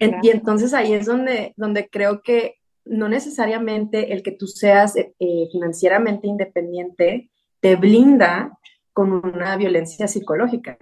Claro. 0.00 0.22
y 0.22 0.30
entonces 0.30 0.74
ahí 0.74 0.92
es 0.92 1.06
donde, 1.06 1.54
donde 1.56 1.88
creo 1.88 2.22
que 2.22 2.56
no 2.84 3.08
necesariamente 3.08 4.12
el 4.12 4.22
que 4.22 4.32
tú 4.32 4.46
seas 4.46 4.96
eh, 4.96 5.14
eh, 5.18 5.48
financieramente 5.50 6.26
independiente 6.26 7.30
te 7.60 7.76
blinda 7.76 8.58
con 8.92 9.12
una 9.12 9.56
violencia 9.56 10.06
psicológica. 10.06 10.78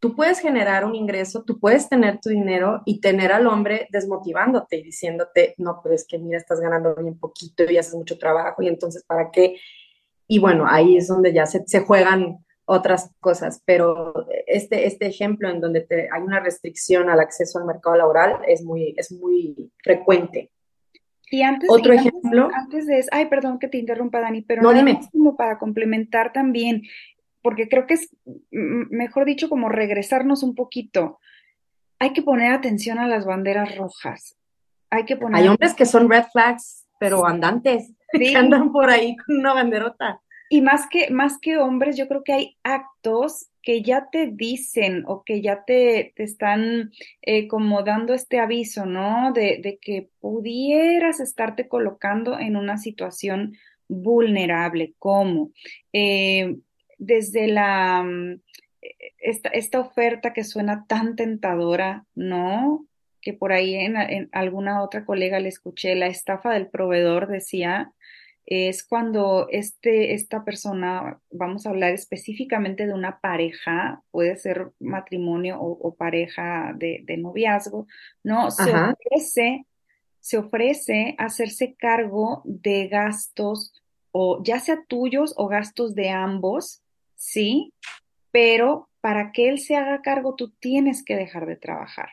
Tú 0.00 0.14
puedes 0.14 0.40
generar 0.40 0.84
un 0.84 0.94
ingreso, 0.94 1.44
tú 1.44 1.58
puedes 1.58 1.88
tener 1.88 2.20
tu 2.20 2.28
dinero 2.28 2.82
y 2.84 3.00
tener 3.00 3.32
al 3.32 3.46
hombre 3.46 3.88
desmotivándote 3.90 4.76
y 4.76 4.82
diciéndote, 4.82 5.54
no, 5.56 5.80
pero 5.82 5.94
es 5.94 6.06
que 6.06 6.18
mira, 6.18 6.36
estás 6.36 6.60
ganando 6.60 6.94
bien 6.94 7.18
poquito 7.18 7.64
y 7.64 7.78
haces 7.78 7.94
mucho 7.94 8.18
trabajo 8.18 8.62
y 8.62 8.68
entonces, 8.68 9.04
¿para 9.04 9.30
qué? 9.30 9.56
Y 10.26 10.38
bueno, 10.38 10.64
ahí 10.66 10.96
es 10.96 11.08
donde 11.08 11.32
ya 11.32 11.46
se, 11.46 11.80
juegan 11.80 12.44
otras 12.66 13.10
cosas, 13.20 13.62
pero 13.64 14.26
este, 14.46 14.86
este 14.86 15.06
ejemplo 15.06 15.48
en 15.48 15.60
donde 15.60 15.86
hay 15.90 16.22
una 16.22 16.40
restricción 16.40 17.08
al 17.08 17.20
acceso 17.20 17.58
al 17.58 17.66
mercado 17.66 17.96
laboral 17.96 18.40
es 18.46 18.62
muy, 18.62 18.94
es 18.96 19.12
muy 19.12 19.70
frecuente. 19.82 20.50
Y 21.34 21.42
antes, 21.42 21.68
Otro 21.68 21.92
y 21.92 21.96
ejemplo, 21.96 22.48
antes 22.54 22.86
de 22.86 23.00
eso, 23.00 23.08
ay, 23.10 23.26
perdón 23.26 23.58
que 23.58 23.66
te 23.66 23.76
interrumpa, 23.76 24.20
Dani, 24.20 24.42
pero 24.42 24.62
no 24.62 24.68
nada 24.70 24.84
dime, 24.84 24.98
más 24.98 25.10
como 25.10 25.36
para 25.36 25.58
complementar 25.58 26.32
también, 26.32 26.82
porque 27.42 27.68
creo 27.68 27.88
que 27.88 27.94
es, 27.94 28.16
mejor 28.52 29.24
dicho, 29.24 29.48
como 29.48 29.68
regresarnos 29.68 30.44
un 30.44 30.54
poquito. 30.54 31.18
Hay 31.98 32.12
que 32.12 32.22
poner 32.22 32.52
atención 32.52 33.00
a 33.00 33.08
las 33.08 33.26
banderas 33.26 33.76
rojas. 33.76 34.36
Hay 34.90 35.06
que 35.06 35.14
hay 35.14 35.18
poner, 35.18 35.48
hombres 35.48 35.74
que 35.74 35.86
son 35.86 36.08
red 36.08 36.22
flags, 36.32 36.86
pero 37.00 37.26
andantes, 37.26 37.92
que 38.12 38.36
andan 38.36 38.70
por 38.70 38.88
ahí 38.88 39.16
con 39.16 39.38
una 39.38 39.54
banderota. 39.54 40.22
Y 40.48 40.60
más 40.60 40.86
que, 40.88 41.10
más 41.10 41.38
que 41.38 41.56
hombres, 41.56 41.96
yo 41.96 42.06
creo 42.08 42.22
que 42.22 42.32
hay 42.32 42.56
actos 42.62 43.48
que 43.62 43.82
ya 43.82 44.08
te 44.10 44.26
dicen 44.26 45.04
o 45.06 45.24
que 45.24 45.40
ya 45.40 45.64
te, 45.64 46.12
te 46.14 46.22
están 46.22 46.92
eh, 47.22 47.48
como 47.48 47.82
dando 47.82 48.12
este 48.12 48.38
aviso, 48.38 48.84
¿no? 48.84 49.32
De, 49.32 49.58
de 49.62 49.78
que 49.80 50.10
pudieras 50.20 51.20
estarte 51.20 51.66
colocando 51.66 52.38
en 52.38 52.56
una 52.56 52.76
situación 52.76 53.56
vulnerable, 53.88 54.94
como 54.98 55.50
eh, 55.92 56.56
desde 56.98 57.48
la, 57.48 58.02
mm, 58.02 58.40
esta, 59.18 59.48
esta 59.48 59.80
oferta 59.80 60.34
que 60.34 60.44
suena 60.44 60.84
tan 60.86 61.16
tentadora, 61.16 62.04
¿no? 62.14 62.86
Que 63.22 63.32
por 63.32 63.52
ahí 63.52 63.74
en, 63.74 63.96
en 63.96 64.28
alguna 64.32 64.82
otra 64.82 65.06
colega 65.06 65.40
le 65.40 65.48
escuché, 65.48 65.94
la 65.94 66.06
estafa 66.06 66.52
del 66.52 66.68
proveedor 66.68 67.28
decía 67.28 67.92
es 68.46 68.84
cuando 68.84 69.48
este, 69.50 70.14
esta 70.14 70.44
persona, 70.44 71.20
vamos 71.30 71.66
a 71.66 71.70
hablar 71.70 71.92
específicamente 71.92 72.86
de 72.86 72.92
una 72.92 73.20
pareja, 73.20 74.02
puede 74.10 74.36
ser 74.36 74.72
matrimonio 74.80 75.58
o, 75.60 75.72
o 75.72 75.94
pareja 75.94 76.72
de, 76.76 77.02
de 77.04 77.16
noviazgo, 77.16 77.86
¿no? 78.22 78.50
Se 78.50 78.70
Ajá, 78.70 78.92
ofrece, 78.92 79.66
se 80.20 80.38
ofrece 80.38 81.14
hacerse 81.18 81.74
cargo 81.74 82.42
de 82.44 82.88
gastos, 82.88 83.72
o 84.12 84.42
ya 84.44 84.60
sea 84.60 84.84
tuyos 84.86 85.34
o 85.36 85.48
gastos 85.48 85.94
de 85.94 86.10
ambos, 86.10 86.82
¿sí? 87.16 87.72
Pero 88.30 88.90
para 89.00 89.32
que 89.32 89.48
él 89.48 89.58
se 89.58 89.76
haga 89.76 90.02
cargo, 90.02 90.34
tú 90.34 90.50
tienes 90.60 91.02
que 91.04 91.16
dejar 91.16 91.46
de 91.46 91.56
trabajar. 91.56 92.10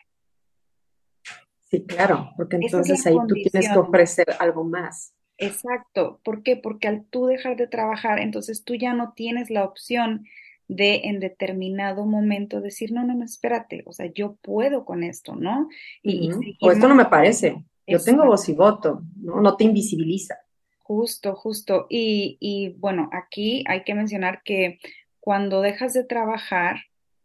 sí, 1.70 1.84
claro, 1.86 2.30
porque 2.36 2.56
es 2.56 2.72
entonces 2.72 3.06
ahí 3.06 3.16
tú 3.28 3.34
tienes 3.34 3.70
que 3.70 3.78
ofrecer 3.78 4.26
algo 4.38 4.64
más. 4.64 5.14
Exacto. 5.42 6.20
¿Por 6.24 6.42
qué? 6.42 6.56
Porque 6.56 6.88
al 6.88 7.04
tú 7.04 7.26
dejar 7.26 7.56
de 7.56 7.66
trabajar, 7.66 8.18
entonces 8.18 8.64
tú 8.64 8.74
ya 8.74 8.94
no 8.94 9.12
tienes 9.14 9.50
la 9.50 9.64
opción 9.64 10.26
de 10.68 11.02
en 11.04 11.20
determinado 11.20 12.06
momento 12.06 12.60
decir, 12.60 12.92
no, 12.92 13.04
no, 13.04 13.14
no, 13.14 13.24
espérate, 13.24 13.82
o 13.86 13.92
sea, 13.92 14.06
yo 14.06 14.36
puedo 14.42 14.84
con 14.84 15.02
esto, 15.02 15.34
¿no? 15.34 15.68
Y. 16.02 16.30
O 16.60 16.70
esto 16.70 16.88
no 16.88 16.94
me 16.94 17.06
parece, 17.06 17.64
yo 17.86 18.02
tengo 18.02 18.24
voz 18.24 18.48
y 18.48 18.54
voto, 18.54 19.02
¿no? 19.16 19.40
No 19.40 19.56
te 19.56 19.64
invisibiliza. 19.64 20.36
Justo, 20.78 21.34
justo. 21.34 21.86
Y, 21.88 22.36
y 22.40 22.70
bueno, 22.78 23.08
aquí 23.12 23.64
hay 23.66 23.82
que 23.84 23.94
mencionar 23.94 24.42
que 24.44 24.78
cuando 25.20 25.60
dejas 25.60 25.94
de 25.94 26.04
trabajar, 26.04 26.76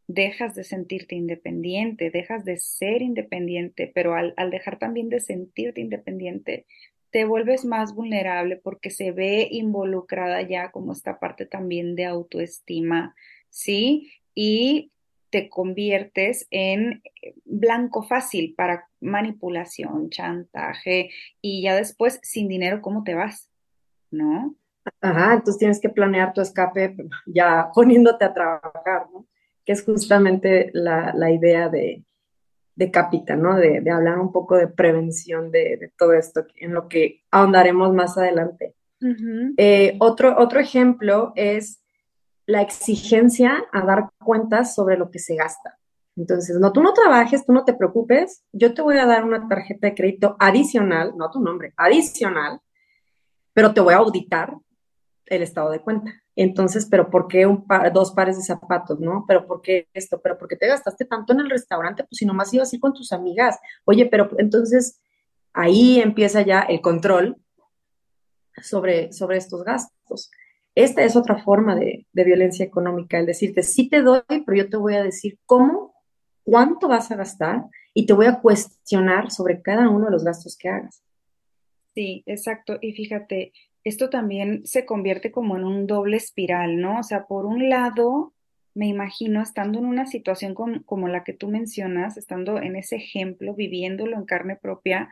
dejas 0.07 0.55
de 0.55 0.63
sentirte 0.63 1.15
independiente, 1.15 2.11
dejas 2.11 2.45
de 2.45 2.57
ser 2.57 3.01
independiente, 3.01 3.91
pero 3.93 4.15
al, 4.15 4.33
al 4.37 4.51
dejar 4.51 4.79
también 4.79 5.09
de 5.09 5.19
sentirte 5.19 5.81
independiente, 5.81 6.65
te 7.17 7.25
vuelves 7.25 7.65
más 7.65 7.95
vulnerable 7.95 8.57
porque 8.57 8.91
se 8.91 9.11
ve 9.11 9.47
involucrada 9.49 10.43
ya 10.43 10.69
como 10.69 10.91
esta 10.91 11.17
parte 11.17 11.47
también 11.47 11.95
de 11.95 12.05
autoestima, 12.05 13.15
¿sí? 13.49 14.11
Y 14.35 14.91
te 15.31 15.49
conviertes 15.49 16.45
en 16.51 17.01
eh, 17.23 17.33
blanco 17.43 18.03
fácil 18.03 18.53
para 18.55 18.87
manipulación, 19.01 20.11
chantaje 20.11 21.09
y 21.41 21.63
ya 21.63 21.75
después 21.75 22.19
sin 22.21 22.47
dinero, 22.47 22.83
¿cómo 22.83 23.03
te 23.03 23.15
vas? 23.15 23.49
¿no? 24.11 24.53
Ajá, 25.01 25.33
entonces 25.33 25.57
tienes 25.57 25.81
que 25.81 25.89
planear 25.89 26.33
tu 26.33 26.41
escape 26.41 26.97
ya 27.25 27.71
poniéndote 27.73 28.25
a 28.25 28.33
trabajar, 28.35 29.07
¿no? 29.11 29.25
Que 29.65 29.71
es 29.71 29.83
justamente 29.83 30.69
la, 30.71 31.15
la 31.15 31.31
idea 31.31 31.67
de, 31.67 32.03
de 32.77 32.91
Capita, 32.91 33.35
¿no? 33.35 33.55
De, 33.55 33.81
de 33.81 33.91
hablar 33.91 34.19
un 34.19 34.31
poco 34.31 34.55
de 34.55 34.67
prevención 34.67 35.51
de, 35.51 35.77
de 35.77 35.91
todo 35.97 36.13
esto, 36.13 36.45
en 36.55 36.73
lo 36.73 36.87
que 36.87 37.23
ahondaremos 37.31 37.93
más 37.93 38.17
adelante. 38.17 38.75
Eh, 39.57 39.95
otro, 39.99 40.35
otro 40.37 40.59
ejemplo 40.59 41.33
es 41.35 41.81
la 42.45 42.61
exigencia 42.61 43.65
a 43.71 43.81
dar 43.81 44.11
cuentas 44.23 44.75
sobre 44.75 44.95
lo 44.95 45.09
que 45.09 45.19
se 45.19 45.35
gasta. 45.35 45.77
Entonces, 46.15 46.57
no, 46.59 46.71
tú 46.71 46.81
no 46.81 46.93
trabajes, 46.93 47.45
tú 47.45 47.51
no 47.51 47.63
te 47.65 47.73
preocupes, 47.73 48.43
yo 48.51 48.73
te 48.73 48.81
voy 48.81 48.97
a 48.97 49.05
dar 49.05 49.23
una 49.23 49.47
tarjeta 49.47 49.87
de 49.87 49.95
crédito 49.95 50.35
adicional, 50.39 51.13
no 51.17 51.29
tu 51.31 51.39
nombre, 51.39 51.73
adicional, 51.77 52.59
pero 53.53 53.73
te 53.73 53.81
voy 53.81 53.95
a 53.95 53.97
auditar 53.97 54.53
el 55.29 55.41
estado 55.41 55.71
de 55.71 55.81
cuenta. 55.81 56.13
Entonces, 56.35 56.87
pero 56.89 57.09
¿por 57.09 57.27
qué 57.27 57.45
un 57.45 57.65
par, 57.65 57.91
dos 57.91 58.11
pares 58.11 58.37
de 58.37 58.43
zapatos, 58.43 58.99
no? 58.99 59.25
¿Pero 59.27 59.45
por 59.45 59.61
qué 59.61 59.87
esto? 59.93 60.19
¿Pero 60.21 60.37
por 60.37 60.47
qué 60.47 60.55
te 60.55 60.67
gastaste 60.67 61.05
tanto 61.05 61.33
en 61.33 61.41
el 61.41 61.49
restaurante? 61.49 62.03
Pues 62.03 62.17
si 62.17 62.25
nomás 62.25 62.53
ibas 62.53 62.71
a 62.71 62.75
ir 62.75 62.79
con 62.79 62.93
tus 62.93 63.11
amigas. 63.11 63.57
Oye, 63.85 64.05
pero 64.05 64.29
entonces 64.37 64.99
ahí 65.53 65.99
empieza 65.99 66.41
ya 66.41 66.61
el 66.61 66.81
control 66.81 67.37
sobre, 68.61 69.11
sobre 69.13 69.37
estos 69.37 69.63
gastos. 69.63 70.31
Esta 70.75 71.03
es 71.03 71.15
otra 71.15 71.43
forma 71.43 71.75
de, 71.75 72.05
de 72.13 72.23
violencia 72.23 72.63
económica, 72.63 73.17
el 73.17 73.25
decirte, 73.25 73.63
sí 73.63 73.89
te 73.89 74.03
doy, 74.03 74.21
pero 74.27 74.55
yo 74.55 74.69
te 74.69 74.77
voy 74.77 74.93
a 74.93 75.03
decir 75.03 75.39
cómo, 75.45 75.95
cuánto 76.43 76.87
vas 76.87 77.09
a 77.11 77.15
gastar 77.15 77.63
y 77.95 78.05
te 78.05 78.13
voy 78.13 78.27
a 78.27 78.39
cuestionar 78.39 79.31
sobre 79.31 79.61
cada 79.63 79.89
uno 79.89 80.05
de 80.05 80.11
los 80.11 80.23
gastos 80.23 80.55
que 80.55 80.69
hagas. 80.69 81.03
Sí, 81.95 82.21
exacto. 82.27 82.77
Y 82.79 82.93
fíjate, 82.93 83.53
esto 83.87 84.09
también 84.09 84.65
se 84.65 84.85
convierte 84.85 85.31
como 85.31 85.55
en 85.57 85.63
un 85.63 85.87
doble 85.87 86.17
espiral, 86.17 86.79
¿no? 86.79 86.99
O 86.99 87.03
sea, 87.03 87.25
por 87.25 87.45
un 87.45 87.69
lado, 87.69 88.33
me 88.73 88.87
imagino 88.87 89.41
estando 89.41 89.79
en 89.79 89.85
una 89.85 90.05
situación 90.05 90.53
como 90.53 91.07
la 91.07 91.23
que 91.23 91.33
tú 91.33 91.47
mencionas, 91.47 92.17
estando 92.17 92.61
en 92.61 92.75
ese 92.75 92.97
ejemplo, 92.97 93.53
viviéndolo 93.53 94.17
en 94.17 94.25
carne 94.25 94.55
propia, 94.55 95.09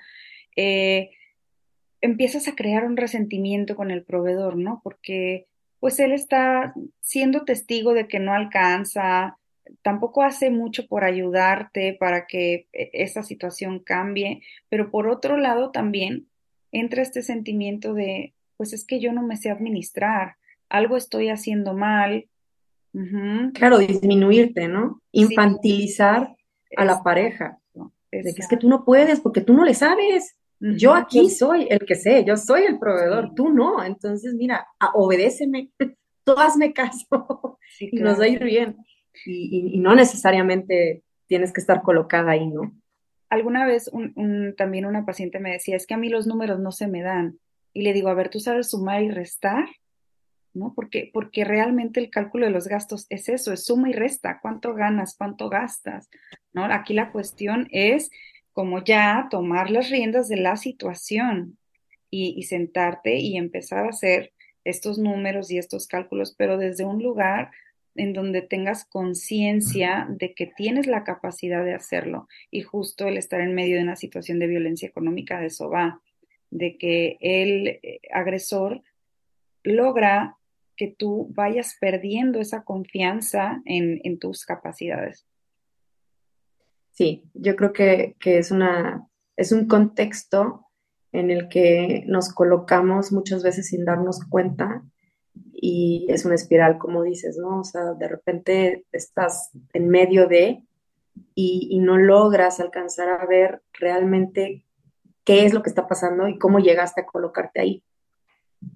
eh, 0.55 1.11
empiezas 2.01 2.47
a 2.47 2.55
crear 2.55 2.85
un 2.85 2.97
resentimiento 2.97 3.75
con 3.75 3.91
el 3.91 4.03
proveedor, 4.03 4.57
¿no? 4.57 4.81
Porque 4.83 5.47
pues 5.79 5.99
él 5.99 6.11
está 6.11 6.73
siendo 7.01 7.45
testigo 7.45 7.93
de 7.93 8.07
que 8.07 8.19
no 8.19 8.33
alcanza, 8.33 9.37
tampoco 9.81 10.21
hace 10.23 10.49
mucho 10.49 10.87
por 10.87 11.03
ayudarte 11.03 11.93
para 11.99 12.27
que 12.27 12.67
eh, 12.73 12.89
esa 12.93 13.23
situación 13.23 13.79
cambie, 13.79 14.41
pero 14.69 14.91
por 14.91 15.07
otro 15.07 15.37
lado 15.37 15.71
también 15.71 16.27
entra 16.71 17.01
este 17.01 17.21
sentimiento 17.21 17.93
de, 17.93 18.33
pues 18.57 18.73
es 18.73 18.85
que 18.85 18.99
yo 18.99 19.11
no 19.13 19.21
me 19.23 19.37
sé 19.37 19.49
administrar, 19.49 20.35
algo 20.69 20.97
estoy 20.97 21.29
haciendo 21.29 21.73
mal. 21.73 22.25
Claro, 23.53 23.77
disminuirte, 23.79 24.67
¿no? 24.67 25.01
Sí, 25.11 25.19
Infantilizar 25.23 26.35
a 26.77 26.85
la 26.85 27.03
pareja, 27.03 27.57
exacto, 27.73 27.93
de 28.11 28.33
que 28.33 28.41
es 28.41 28.47
que 28.47 28.57
tú 28.57 28.69
no 28.69 28.85
puedes 28.85 29.19
porque 29.19 29.41
tú 29.41 29.53
no 29.53 29.65
le 29.65 29.73
sabes. 29.73 30.37
Yo 30.77 30.93
aquí 30.95 31.29
soy 31.29 31.67
el 31.69 31.79
que 31.79 31.95
sé, 31.95 32.23
yo 32.23 32.37
soy 32.37 32.63
el 32.63 32.79
proveedor, 32.79 33.27
sí, 33.27 33.31
tú 33.35 33.49
no. 33.49 33.83
Entonces, 33.83 34.33
mira, 34.35 34.65
obedéceme, 34.93 35.69
tú 36.23 36.31
hazme 36.37 36.73
caso 36.73 37.59
sí, 37.77 37.89
y 37.91 37.99
nos 37.99 38.19
va 38.19 38.23
a 38.23 38.27
ir 38.29 38.43
bien. 38.43 38.77
Y, 39.25 39.49
y- 39.57 39.75
y 39.75 39.79
no 39.79 39.95
necesariamente 39.95 41.03
tienes 41.27 41.51
que 41.53 41.61
estar 41.61 41.81
colocada 41.81 42.31
ahí, 42.31 42.47
¿no? 42.47 42.71
alguna 43.29 43.65
vez 43.65 43.91
también 44.55 44.85
una 44.85 45.05
paciente 45.05 45.39
me 45.39 45.51
decía, 45.51 45.75
es 45.75 45.85
que 45.85 45.93
a 45.93 45.97
mí 45.97 46.07
los 46.09 46.25
números 46.25 46.59
no 46.59 46.71
se 46.71 46.87
me 46.87 47.01
dan. 47.01 47.37
Y 47.75 47.81
le 47.81 47.91
digo, 47.91 48.07
a 48.07 48.13
ver, 48.13 48.29
¿tú 48.29 48.39
sabes 48.39 48.69
sumar 48.69 49.03
y 49.03 49.11
restar? 49.11 49.67
¿No? 50.53 50.71
Porque, 50.73 51.11
porque 51.13 51.43
realmente 51.43 51.99
el 51.99 52.09
cálculo 52.09 52.45
de 52.45 52.51
los 52.51 52.69
gastos 52.69 53.05
es 53.09 53.27
eso, 53.27 53.51
es 53.51 53.65
suma 53.65 53.89
y 53.89 53.93
resta, 53.93 54.39
cuánto 54.41 54.73
ganas, 54.73 55.15
cuánto 55.17 55.49
gastas, 55.49 56.09
¿no? 56.53 56.63
Aquí 56.63 56.93
la 56.93 57.11
cuestión 57.11 57.67
es 57.71 58.09
como 58.53 58.81
ya 58.81 59.27
tomar 59.29 59.69
las 59.69 59.89
riendas 59.89 60.29
de 60.29 60.37
la 60.37 60.55
situación 60.55 61.57
y, 62.09 62.33
y 62.37 62.43
sentarte 62.43 63.17
y 63.17 63.35
empezar 63.35 63.85
a 63.85 63.89
hacer 63.89 64.31
estos 64.63 64.97
números 64.97 65.51
y 65.51 65.57
estos 65.57 65.87
cálculos, 65.87 66.33
pero 66.37 66.57
desde 66.57 66.85
un 66.85 67.03
lugar 67.03 67.51
en 67.95 68.13
donde 68.13 68.41
tengas 68.41 68.85
conciencia 68.85 70.07
de 70.09 70.33
que 70.33 70.47
tienes 70.47 70.87
la 70.87 71.03
capacidad 71.03 71.65
de 71.65 71.73
hacerlo 71.73 72.29
y 72.49 72.61
justo 72.61 73.07
el 73.07 73.17
estar 73.17 73.41
en 73.41 73.53
medio 73.53 73.75
de 73.75 73.83
una 73.83 73.97
situación 73.97 74.39
de 74.39 74.47
violencia 74.47 74.87
económica 74.87 75.41
de 75.41 75.47
eso 75.47 75.69
va, 75.69 76.01
de 76.55 76.77
que 76.77 77.17
el 77.19 77.67
eh, 77.67 77.99
agresor 78.11 78.81
logra 79.63 80.37
que 80.77 80.93
tú 80.97 81.27
vayas 81.33 81.77
perdiendo 81.79 82.39
esa 82.39 82.63
confianza 82.63 83.61
en, 83.65 84.19
tus 84.19 84.45
capacidades. 84.45 85.25
Sí, 86.91 87.23
yo 87.33 87.55
creo 87.55 87.71
que, 87.71 88.15
que, 88.19 88.37
es, 88.37 88.51
una, 88.51 89.07
es 89.37 89.51
un 89.51 89.67
contexto 89.67 90.65
en 91.11 91.31
el 91.31 91.47
que 91.47 92.03
nos 92.07 92.33
colocamos 92.33 93.11
muchas 93.11 93.41
veces 93.41 93.69
sin 93.69 93.85
darnos 93.85 94.19
cuenta 94.29 94.83
y 95.53 96.05
es 96.09 96.25
una 96.25 96.35
espiral, 96.35 96.77
como 96.77 97.03
dices, 97.03 97.37
¿no? 97.37 97.61
O 97.61 97.63
sea, 97.63 97.93
de 97.93 98.07
repente 98.07 98.85
estás 98.91 99.51
en 99.73 99.87
medio 99.87 100.27
de 100.27 100.63
y, 101.33 101.79
no 101.79 101.97
logras 101.97 102.59
alcanzar 102.59 103.09
a 103.09 103.25
ver 103.25 103.61
realmente 103.73 104.65
qué 105.25 105.45
es 105.45 105.53
lo 105.53 105.61
que 105.61 105.69
está 105.69 105.87
pasando 105.87 106.27
y 106.27 106.37
cómo 106.37 106.59
llegaste 106.59 107.01
a 107.01 107.05
colocarte 107.05 107.59
ahí. 107.59 107.83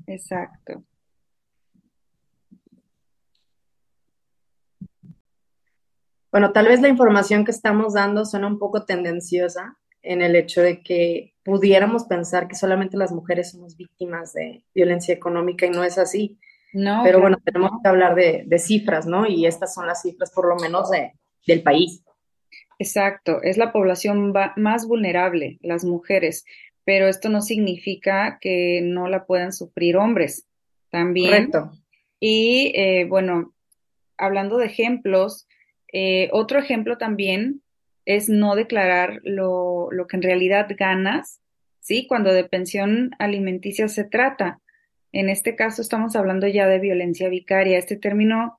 Exacto. 0.08 0.84
Bueno, 6.32 6.52
tal 6.52 6.68
vez 6.68 6.82
la 6.82 6.90
información 6.90 7.44
que 7.44 7.52
estamos 7.52 7.94
dando 7.94 8.26
suena 8.26 8.48
un 8.48 8.60
poco 8.60 8.86
tendenciosa 8.86 9.78
en 10.02 10.22
el 10.22 10.36
hecho 10.36 10.62
de 10.62 10.82
que 10.82 11.34
pudiéramos 11.44 12.06
pensar 12.06 12.48
que 12.48 12.56
solamente 12.56 12.98
las 12.98 13.12
mujeres 13.12 13.52
somos 13.52 13.76
víctimas 13.76 14.34
de 14.34 14.64
violencia 14.74 15.14
económica 15.14 15.66
y 15.66 15.72
no 15.72 15.84
es 15.84 15.98
así. 15.98 16.40
No, 16.72 17.02
Pero 17.04 17.20
bueno, 17.20 17.38
tenemos 17.44 17.72
que 17.82 17.90
hablar 17.90 18.14
de, 18.14 18.60
cifras, 18.60 19.08
¿no? 19.08 19.26
Y 19.26 19.48
estas 19.48 19.74
son 19.74 19.88
las 19.88 20.04
cifras 20.04 20.32
por 20.32 20.48
lo 20.48 20.56
menos 20.58 20.92
de, 20.92 21.14
del 21.48 21.64
país. 21.64 22.04
Exacto, 22.80 23.42
es 23.44 23.58
la 23.58 23.74
población 23.74 24.34
más 24.56 24.88
vulnerable, 24.88 25.60
las 25.62 25.84
mujeres, 25.84 26.46
pero 26.86 27.10
esto 27.10 27.28
no 27.28 27.42
significa 27.42 28.40
que 28.40 28.80
no 28.82 29.10
la 29.10 29.26
puedan 29.26 29.52
sufrir 29.52 29.98
hombres 29.98 30.48
también. 30.90 31.52
Correcto. 31.52 31.72
Y 32.22 32.72
eh, 32.76 33.06
bueno, 33.06 33.54
hablando 34.18 34.58
de 34.58 34.68
ejemplos, 34.68 35.46
eh, 35.92 36.30
otro 36.32 36.58
ejemplo 36.58 36.98
también 36.98 37.62
es 38.06 38.30
no 38.30 38.56
declarar 38.56 39.20
lo, 39.24 39.92
lo 39.92 40.08
que 40.08 40.16
en 40.16 40.24
realidad 40.24 40.68
ganas, 40.78 41.42
¿sí? 41.82 42.08
Cuando 42.08 42.34
de 42.34 42.46
pensión 42.46 43.12
alimenticia 43.20 43.88
se 43.90 44.06
trata. 44.06 44.62
En 45.12 45.30
este 45.30 45.56
caso 45.56 45.82
estamos 45.82 46.16
hablando 46.16 46.48
ya 46.48 46.68
de 46.68 46.80
violencia 46.80 47.30
vicaria. 47.30 47.78
Este 47.78 47.98
término 47.98 48.58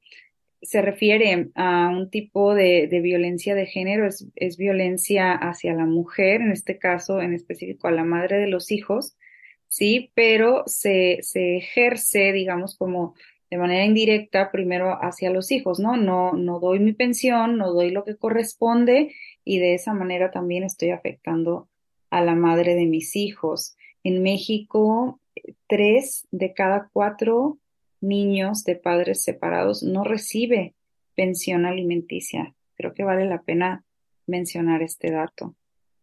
se 0.62 0.82
refiere 0.82 1.50
a 1.54 1.88
un 1.88 2.10
tipo 2.10 2.54
de, 2.54 2.86
violencia 3.02 3.54
de 3.54 3.66
género, 3.66 4.06
es, 4.06 4.56
violencia 4.56 5.32
hacia 5.32 5.74
la 5.74 5.86
mujer, 5.86 6.42
en 6.42 6.52
este 6.52 6.78
caso 6.78 7.20
en 7.20 7.34
específico 7.34 7.88
a 7.88 7.92
la 7.92 8.04
madre 8.04 8.38
de 8.38 8.46
los 8.46 8.70
hijos, 8.70 9.16
sí, 9.68 10.12
pero 10.14 10.64
se, 10.66 11.18
se 11.22 11.56
ejerce, 11.56 12.32
digamos, 12.32 12.76
como 12.76 13.14
de 13.50 13.58
manera 13.58 13.84
indirecta 13.84 14.52
primero 14.52 14.96
hacia 15.02 15.30
los 15.30 15.50
hijos, 15.50 15.80
¿no? 15.80 15.96
No, 15.96 16.32
no 16.32 16.60
doy 16.60 16.78
mi 16.78 16.92
pensión, 16.92 17.56
no 17.56 17.72
doy 17.72 17.90
lo 17.90 18.04
que 18.04 18.16
corresponde 18.16 19.14
y 19.44 19.58
de 19.58 19.74
esa 19.74 19.92
manera 19.92 20.30
también 20.30 20.62
estoy 20.62 20.90
afectando 20.90 21.68
a 22.10 22.22
la 22.22 22.34
madre 22.34 22.74
de 22.74 22.86
mis 22.86 23.16
hijos. 23.16 23.76
En 24.04 24.22
México 24.22 25.20
tres 25.68 26.28
de 26.30 26.52
cada 26.52 26.88
cuatro 26.92 27.58
niños 28.00 28.64
de 28.64 28.76
padres 28.76 29.22
separados 29.22 29.82
no 29.82 30.04
recibe 30.04 30.74
pensión 31.14 31.66
alimenticia. 31.66 32.54
Creo 32.76 32.94
que 32.94 33.04
vale 33.04 33.26
la 33.26 33.42
pena 33.42 33.84
mencionar 34.26 34.82
este 34.82 35.10
dato. 35.10 35.54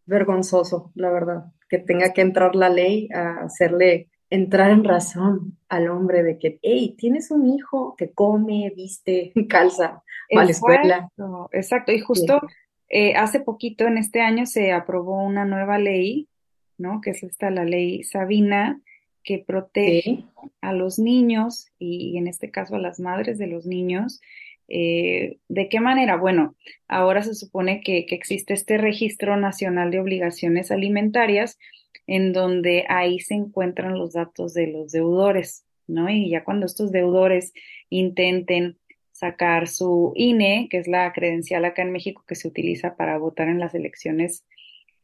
Vergonzoso, 0.06 0.92
la 0.96 1.10
verdad, 1.10 1.46
que 1.70 1.80
tenga 1.80 2.14
que 2.14 2.22
entrar 2.22 2.56
la 2.56 2.70
ley 2.70 3.10
a 3.14 3.42
hacerle 3.42 4.10
entrar 4.30 4.72
en 4.72 4.84
razón 4.84 5.58
al 5.70 5.90
hombre 5.90 6.24
de 6.24 6.38
que, 6.38 6.60
hey, 6.62 6.96
tienes 6.98 7.32
un 7.32 7.48
hijo 7.48 7.96
que 7.98 8.12
come, 8.12 8.72
viste, 8.76 9.32
calza, 9.50 10.04
va 10.36 10.42
a 10.42 10.46
la 10.46 10.52
escuela. 10.52 11.10
Exacto, 11.52 11.92
y 11.92 12.00
justo 12.00 12.42
eh, 12.90 13.16
hace 13.16 13.40
poquito, 13.40 13.86
en 13.86 13.98
este 13.98 14.22
año, 14.22 14.46
se 14.46 14.72
aprobó 14.72 15.24
una 15.24 15.46
nueva 15.46 15.78
ley, 15.78 16.30
¿no? 16.78 17.02
Que 17.02 17.12
es 17.12 17.24
esta, 17.24 17.50
la 17.50 17.66
ley 17.66 18.04
Sabina, 18.04 18.82
que 19.28 19.40
protege 19.40 20.24
a 20.62 20.72
los 20.72 21.00
niños 21.00 21.68
y, 21.78 22.18
en 22.18 22.28
este 22.28 22.50
caso 22.50 22.76
a 22.76 22.80
las 22.80 22.98
madres 23.02 23.38
de 23.38 23.48
los 23.48 23.66
niños. 23.66 24.22
Eh, 24.70 25.40
¿De 25.50 25.68
qué 25.68 25.82
manera? 25.82 26.16
Bueno, 26.16 26.56
ahora 26.88 27.22
se 27.24 27.36
supone 27.36 27.82
que, 27.82 28.06
existe 28.10 28.54
este 28.54 28.78
registro 28.78 29.36
nacional 29.36 29.92
de 29.92 30.00
obligaciones 30.00 30.72
alimentarias 30.72 31.60
en 32.08 32.32
donde 32.32 32.86
ahí 32.88 33.20
se 33.20 33.34
encuentran 33.34 34.00
los 34.00 34.14
datos 34.14 34.54
de 34.54 34.68
los 34.68 34.94
deudores, 34.94 35.66
¿no? 35.88 36.10
Y 36.10 36.30
ya 36.30 36.46
cuando 36.46 36.66
estos 36.66 36.94
deudores 36.94 37.52
intenten 37.90 38.78
sacar 39.12 39.68
su 39.68 40.14
INE, 40.16 40.70
que 40.72 40.78
es 40.78 40.88
la 40.88 41.12
credencial 41.12 41.66
acá 41.66 41.82
en 41.82 41.92
México 41.92 42.24
que 42.26 42.36
se 42.36 42.48
utiliza 42.48 42.96
para 42.96 43.18
votar 43.18 43.50
en 43.50 43.60
las 43.60 43.76
elecciones 43.76 44.46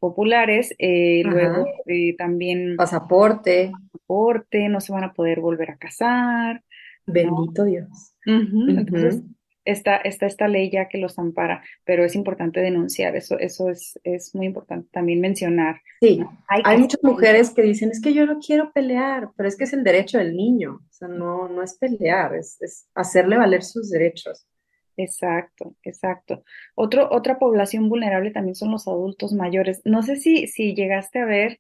populares, 0.04 0.76
eh, 0.80 1.22
luego 1.24 1.66
eh, 1.86 2.14
también 2.18 2.76
pasaporte, 2.76 3.72
pasaporte, 3.90 4.68
no 4.68 4.82
se 4.82 4.92
van 4.92 5.06
a 5.06 5.14
poder 5.14 5.40
volver 5.40 5.72
a 5.72 5.78
casar. 5.78 6.62
Bendito 7.06 7.64
Dios. 7.64 8.14
Entonces, 8.26 9.24
está, 9.64 9.96
está 9.96 10.26
esta 10.26 10.50
ley 10.50 10.70
ya 10.70 10.90
que 10.90 10.98
los 10.98 11.18
ampara, 11.18 11.64
pero 11.86 12.04
es 12.04 12.16
importante 12.16 12.60
denunciar, 12.60 13.16
eso, 13.16 13.40
eso 13.40 13.70
es, 13.70 13.98
es 14.04 14.36
muy 14.36 14.46
importante 14.46 14.90
también 14.92 15.22
mencionar. 15.22 15.80
Sí, 16.02 16.22
hay, 16.50 16.78
muchas 16.80 17.02
mujeres 17.02 17.52
que 17.52 17.62
dicen, 17.62 17.90
es 17.90 18.02
que 18.02 18.14
yo 18.14 18.26
no 18.26 18.40
quiero 18.46 18.74
pelear, 18.74 19.30
pero 19.38 19.48
es 19.48 19.56
que 19.56 19.64
es 19.64 19.72
el 19.72 19.86
derecho 19.86 20.18
del 20.18 20.36
niño, 20.36 20.82
o 20.82 20.92
sea, 20.92 21.08
no, 21.08 21.48
no 21.48 21.64
es 21.64 21.78
pelear, 21.78 22.36
es, 22.36 22.62
es 22.62 22.90
hacerle 22.94 23.38
valer 23.38 23.64
sus 23.64 23.90
derechos. 23.90 24.46
Exacto, 24.98 25.76
exacto. 25.84 26.44
Otro, 26.76 27.10
otra 27.12 27.40
población 27.40 27.90
vulnerable 27.90 28.32
también 28.32 28.56
son 28.56 28.72
los 28.72 28.88
adultos 28.88 29.34
mayores. 29.34 29.82
No 29.86 30.04
sé 30.04 30.18
si, 30.18 30.48
si 30.48 30.76
llegaste 30.76 31.20
a 31.20 31.26
ver, 31.26 31.60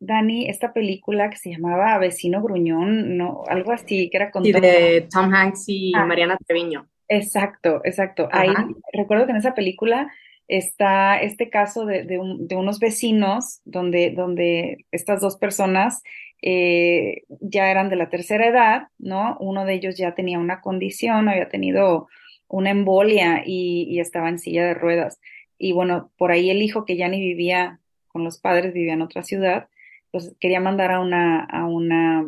Dani, 0.00 0.48
esta 0.48 0.72
película 0.72 1.30
que 1.30 1.36
se 1.36 1.50
llamaba 1.50 1.96
Vecino 1.98 2.42
Gruñón, 2.42 3.16
no, 3.16 3.44
algo 3.48 3.72
así, 3.72 4.10
que 4.10 4.16
era 4.16 4.30
con 4.30 4.44
sí, 4.44 4.52
de 4.52 5.06
Tom 5.12 5.32
Hanks 5.32 5.64
y 5.68 5.92
ah. 5.94 6.04
Mariana 6.04 6.36
Treviño. 6.44 6.88
Exacto, 7.08 7.80
exacto. 7.84 8.28
Ahí 8.32 8.52
recuerdo 8.92 9.26
que 9.26 9.32
en 9.32 9.38
esa 9.38 9.54
película 9.54 10.10
está 10.48 11.20
este 11.20 11.50
caso 11.50 11.86
de, 11.86 12.04
de, 12.04 12.56
unos 12.56 12.78
vecinos 12.78 13.60
donde, 13.64 14.10
donde 14.10 14.86
estas 14.90 15.20
dos 15.20 15.36
personas 15.36 16.02
eh, 16.42 17.22
ya 17.40 17.70
eran 17.70 17.88
de 17.88 17.96
la 17.96 18.08
tercera 18.08 18.46
edad, 18.46 18.88
¿no? 18.98 19.36
Uno 19.38 19.64
de 19.64 19.74
ellos 19.74 19.96
ya 19.96 20.14
tenía 20.14 20.38
una 20.38 20.60
condición, 20.60 21.28
había 21.28 21.48
tenido 21.48 22.08
una 22.52 22.70
embolia 22.70 23.42
y, 23.44 23.98
estaba 23.98 24.28
en 24.28 24.38
silla 24.38 24.64
de 24.64 24.74
ruedas. 24.74 25.20
Y 25.58 25.72
bueno, 25.72 26.12
por 26.18 26.30
ahí 26.30 26.50
el 26.50 26.62
hijo 26.62 26.84
que 26.84 26.96
ya 26.96 27.08
ni 27.08 27.18
vivía 27.18 27.80
con 28.08 28.24
los 28.24 28.38
padres, 28.38 28.74
vivía 28.74 28.92
en 28.92 29.00
otra 29.00 29.22
ciudad, 29.22 29.68
pues 30.10 30.36
quería 30.38 30.60
mandar 30.60 30.92
a 30.92 31.00
una, 31.00 31.44
a 31.44 31.64
una, 31.64 32.26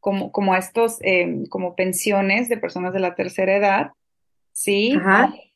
como, 0.00 0.32
como 0.32 0.54
a 0.54 0.58
estos, 0.58 0.96
em, 1.02 1.44
como 1.46 1.76
pensiones 1.76 2.48
de 2.48 2.56
personas 2.56 2.94
de 2.94 3.00
la 3.00 3.14
tercera 3.14 3.54
edad, 3.54 3.92
¿sí? 4.52 4.98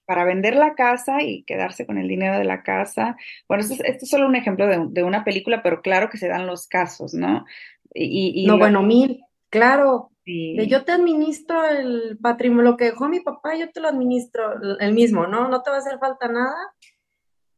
Para 0.04 0.24
vender 0.24 0.54
la 0.54 0.74
casa 0.74 1.22
y 1.22 1.42
quedarse 1.44 1.86
con 1.86 1.96
el 1.96 2.08
dinero 2.08 2.36
de 2.36 2.44
la 2.44 2.62
casa. 2.62 3.16
Bueno, 3.48 3.64
esto 3.64 3.82
es, 3.82 4.10
solo 4.10 4.26
un 4.26 4.36
ejemplo 4.36 4.66
de, 4.66 5.02
una 5.02 5.24
película, 5.24 5.62
pero 5.62 5.80
claro 5.80 6.10
que 6.10 6.18
se 6.18 6.28
dan 6.28 6.46
los 6.46 6.68
casos, 6.68 7.14
¿no? 7.14 7.46
Y, 7.94 8.44
no, 8.46 8.58
bueno, 8.58 8.82
mil, 8.82 9.22
claro, 9.48 10.11
yo 10.24 10.84
te 10.84 10.92
administro 10.92 11.64
el 11.64 12.18
patrimonio, 12.20 12.72
lo 12.72 12.76
que 12.76 12.86
dejó 12.86 13.08
mi 13.08 13.20
papá, 13.20 13.56
yo 13.56 13.70
te 13.70 13.80
lo 13.80 13.88
administro 13.88 14.78
el 14.78 14.92
mismo, 14.92 15.26
¿no? 15.26 15.48
No 15.48 15.62
te 15.62 15.70
va 15.70 15.76
a 15.76 15.80
hacer 15.80 15.98
falta 15.98 16.28
nada. 16.28 16.56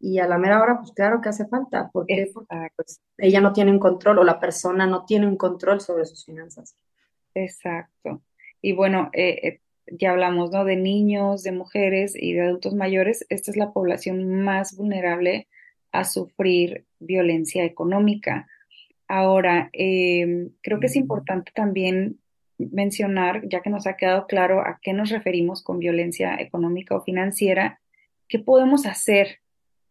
Y 0.00 0.18
a 0.18 0.26
la 0.26 0.38
mera 0.38 0.62
hora, 0.62 0.78
pues 0.78 0.92
claro 0.92 1.20
que 1.20 1.30
hace 1.30 1.46
falta. 1.46 1.90
Porque 1.92 2.30
pues, 2.76 3.00
ella 3.18 3.40
no 3.40 3.52
tiene 3.52 3.70
un 3.70 3.78
control 3.78 4.18
o 4.18 4.24
la 4.24 4.40
persona 4.40 4.86
no 4.86 5.04
tiene 5.04 5.26
un 5.26 5.36
control 5.36 5.80
sobre 5.80 6.04
sus 6.04 6.24
finanzas. 6.24 6.76
Exacto. 7.34 8.22
Y 8.60 8.72
bueno, 8.72 9.10
eh, 9.12 9.40
eh, 9.42 9.60
ya 9.86 10.12
hablamos, 10.12 10.50
¿no? 10.50 10.64
De 10.64 10.76
niños, 10.76 11.42
de 11.42 11.52
mujeres 11.52 12.14
y 12.16 12.32
de 12.32 12.42
adultos 12.42 12.74
mayores. 12.74 13.26
Esta 13.28 13.50
es 13.50 13.56
la 13.56 13.72
población 13.72 14.42
más 14.42 14.76
vulnerable 14.76 15.48
a 15.92 16.04
sufrir 16.04 16.86
violencia 16.98 17.64
económica. 17.64 18.46
Ahora, 19.06 19.70
em, 19.72 20.50
creo 20.62 20.80
que 20.80 20.86
es 20.86 20.96
importante 20.96 21.52
también 21.54 22.18
mencionar, 22.58 23.46
ya 23.48 23.60
que 23.60 23.70
nos 23.70 23.86
ha 23.86 23.96
quedado 23.96 24.26
claro 24.26 24.60
a 24.60 24.78
qué 24.82 24.92
nos 24.92 25.10
referimos 25.10 25.62
con 25.62 25.78
violencia 25.78 26.36
económica 26.38 26.96
o 26.96 27.02
financiera, 27.02 27.80
qué 28.28 28.38
podemos 28.38 28.86
hacer 28.86 29.40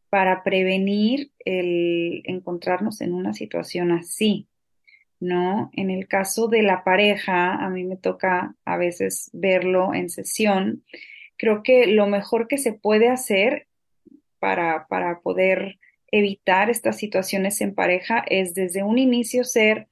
para 0.09 0.43
prevenir 0.43 1.31
el 1.39 2.21
encontrarnos 2.25 3.01
en 3.01 3.13
una 3.13 3.33
situación 3.33 3.91
así, 3.91 4.47
¿no? 5.19 5.71
En 5.73 5.89
el 5.89 6.07
caso 6.07 6.47
de 6.47 6.61
la 6.61 6.83
pareja, 6.83 7.55
a 7.55 7.69
mí 7.69 7.83
me 7.83 7.97
toca 7.97 8.55
a 8.65 8.77
veces 8.77 9.29
verlo 9.33 9.93
en 9.93 10.09
sesión. 10.09 10.83
Creo 11.37 11.63
que 11.63 11.87
lo 11.87 12.07
mejor 12.07 12.47
que 12.47 12.57
se 12.57 12.73
puede 12.73 13.09
hacer 13.09 13.67
para, 14.39 14.87
para 14.87 15.19
poder 15.21 15.79
evitar 16.11 16.69
estas 16.69 16.97
situaciones 16.97 17.59
en 17.61 17.73
pareja 17.73 18.23
es 18.27 18.53
desde 18.53 18.83
un 18.83 18.99
inicio 18.99 19.43
ser 19.43 19.87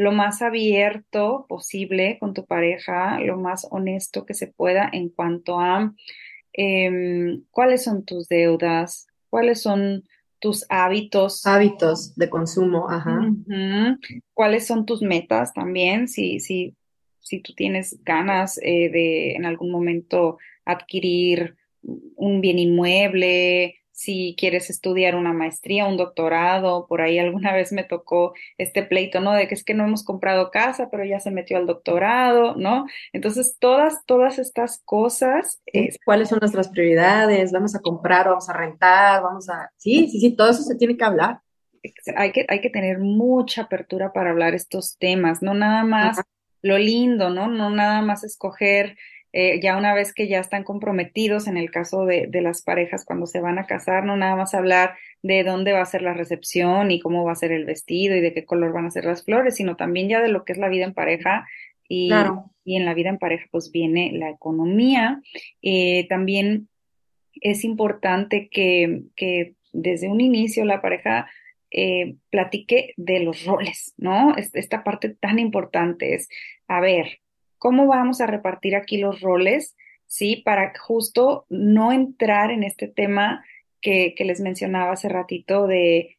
lo 0.00 0.12
más 0.12 0.40
abierto 0.40 1.44
posible 1.46 2.16
con 2.18 2.32
tu 2.32 2.46
pareja, 2.46 3.20
lo 3.20 3.36
más 3.36 3.66
honesto 3.70 4.24
que 4.24 4.32
se 4.32 4.46
pueda 4.46 4.88
en 4.90 5.10
cuanto 5.10 5.60
a 5.60 5.92
em, 6.54 7.44
cuáles 7.50 7.84
son 7.84 8.06
tus 8.06 8.26
deudas, 8.26 9.08
cuáles 9.28 9.60
son 9.60 10.04
tus 10.38 10.64
hábitos. 10.70 11.44
Hábitos 11.44 12.14
de 12.16 12.30
consumo, 12.30 12.88
ajá. 12.88 13.30
¿Cuáles 14.32 14.66
son 14.66 14.86
tus 14.86 15.02
metas 15.02 15.52
también? 15.52 16.08
Si, 16.08 16.40
si, 16.40 16.74
si 17.18 17.40
tú 17.40 17.52
tienes 17.52 18.02
ganas 18.02 18.58
eh, 18.62 18.88
de 18.88 19.32
en 19.32 19.44
algún 19.44 19.70
momento 19.70 20.38
adquirir 20.64 21.56
un 21.82 22.40
bien 22.40 22.58
inmueble, 22.58 23.79
si 24.00 24.34
quieres 24.38 24.70
estudiar 24.70 25.14
una 25.14 25.34
maestría, 25.34 25.84
un 25.84 25.98
doctorado, 25.98 26.86
por 26.86 27.02
ahí 27.02 27.18
alguna 27.18 27.52
vez 27.52 27.70
me 27.70 27.84
tocó 27.84 28.32
este 28.56 28.82
pleito, 28.82 29.20
¿no? 29.20 29.34
De 29.34 29.46
que 29.46 29.54
es 29.54 29.62
que 29.62 29.74
no 29.74 29.84
hemos 29.84 30.04
comprado 30.04 30.50
casa, 30.50 30.88
pero 30.90 31.04
ya 31.04 31.20
se 31.20 31.30
metió 31.30 31.58
al 31.58 31.66
doctorado, 31.66 32.54
¿no? 32.56 32.86
Entonces, 33.12 33.58
todas, 33.58 34.06
todas 34.06 34.38
estas 34.38 34.80
cosas. 34.86 35.60
¿Cuáles 36.02 36.30
son 36.30 36.38
nuestras 36.40 36.70
prioridades? 36.70 37.52
¿Vamos 37.52 37.74
a 37.74 37.80
comprar 37.80 38.26
vamos 38.26 38.48
a 38.48 38.54
rentar? 38.54 39.22
¿Vamos 39.22 39.50
a...? 39.50 39.70
Sí, 39.76 40.08
sí, 40.08 40.18
sí, 40.18 40.34
todo 40.34 40.48
eso 40.48 40.62
se 40.62 40.76
tiene 40.76 40.96
que 40.96 41.04
hablar. 41.04 41.40
Hay 42.16 42.32
que, 42.32 42.46
hay 42.48 42.62
que 42.62 42.70
tener 42.70 43.00
mucha 43.00 43.62
apertura 43.62 44.14
para 44.14 44.30
hablar 44.30 44.54
estos 44.54 44.96
temas, 44.96 45.42
no 45.42 45.52
nada 45.52 45.84
más 45.84 46.22
lo 46.62 46.78
lindo, 46.78 47.28
¿no? 47.28 47.48
No 47.48 47.68
nada 47.68 48.00
más 48.00 48.24
escoger 48.24 48.96
eh, 49.32 49.60
ya 49.60 49.76
una 49.76 49.94
vez 49.94 50.12
que 50.12 50.28
ya 50.28 50.40
están 50.40 50.64
comprometidos, 50.64 51.46
en 51.46 51.56
el 51.56 51.70
caso 51.70 52.04
de, 52.04 52.26
de, 52.26 52.40
las 52.40 52.62
parejas 52.62 53.04
cuando 53.04 53.26
se 53.26 53.40
van 53.40 53.58
a 53.58 53.66
casar, 53.66 54.04
no 54.04 54.16
nada 54.16 54.36
más 54.36 54.54
hablar 54.54 54.96
de 55.22 55.44
dónde 55.44 55.72
va 55.72 55.82
a 55.82 55.86
ser 55.86 56.02
la 56.02 56.14
recepción 56.14 56.90
y 56.90 57.00
cómo 57.00 57.24
va 57.24 57.32
a 57.32 57.36
ser 57.36 57.52
el 57.52 57.64
vestido 57.64 58.16
y 58.16 58.20
de 58.20 58.34
qué 58.34 58.44
color 58.44 58.72
van 58.72 58.86
a 58.86 58.90
ser 58.90 59.04
las 59.04 59.24
flores, 59.24 59.56
sino 59.56 59.76
también 59.76 60.08
ya 60.08 60.20
de 60.20 60.28
lo 60.28 60.44
que 60.44 60.52
es 60.52 60.58
la 60.58 60.68
vida 60.68 60.84
en 60.84 60.94
pareja 60.94 61.46
y, 61.88 62.10
y 62.64 62.76
en 62.76 62.84
la 62.84 62.94
vida 62.94 63.08
en 63.08 63.18
pareja 63.18 63.46
pues 63.50 63.70
viene 63.72 64.12
la 64.12 64.30
economía. 64.30 65.20
Eh, 65.62 66.06
también 66.08 66.68
es 67.40 67.64
importante 67.64 68.48
que, 68.48 69.02
que 69.16 69.54
desde 69.72 70.08
un 70.08 70.20
inicio 70.20 70.64
la 70.64 70.80
pareja 70.80 71.28
eh, 71.70 72.16
platique 72.30 72.94
de 72.96 73.20
los 73.20 73.44
roles, 73.44 73.94
¿no? 73.96 74.34
Esta 74.36 74.82
parte 74.82 75.10
tan 75.10 75.38
importante 75.38 76.14
es, 76.14 76.28
a 76.68 76.80
ver, 76.80 77.20
cómo 77.60 77.86
vamos 77.86 78.22
a 78.22 78.26
repartir 78.26 78.74
aquí 78.74 78.96
los 78.96 79.20
roles, 79.20 79.76
¿sí? 80.06 80.36
Para 80.36 80.72
justo 80.76 81.44
no 81.50 81.92
entrar 81.92 82.50
en 82.50 82.64
este 82.64 82.88
tema 82.88 83.44
que, 83.82 84.14
les 84.18 84.40
mencionaba 84.40 84.92
hace 84.92 85.10
ratito 85.10 85.66
de 85.66 86.16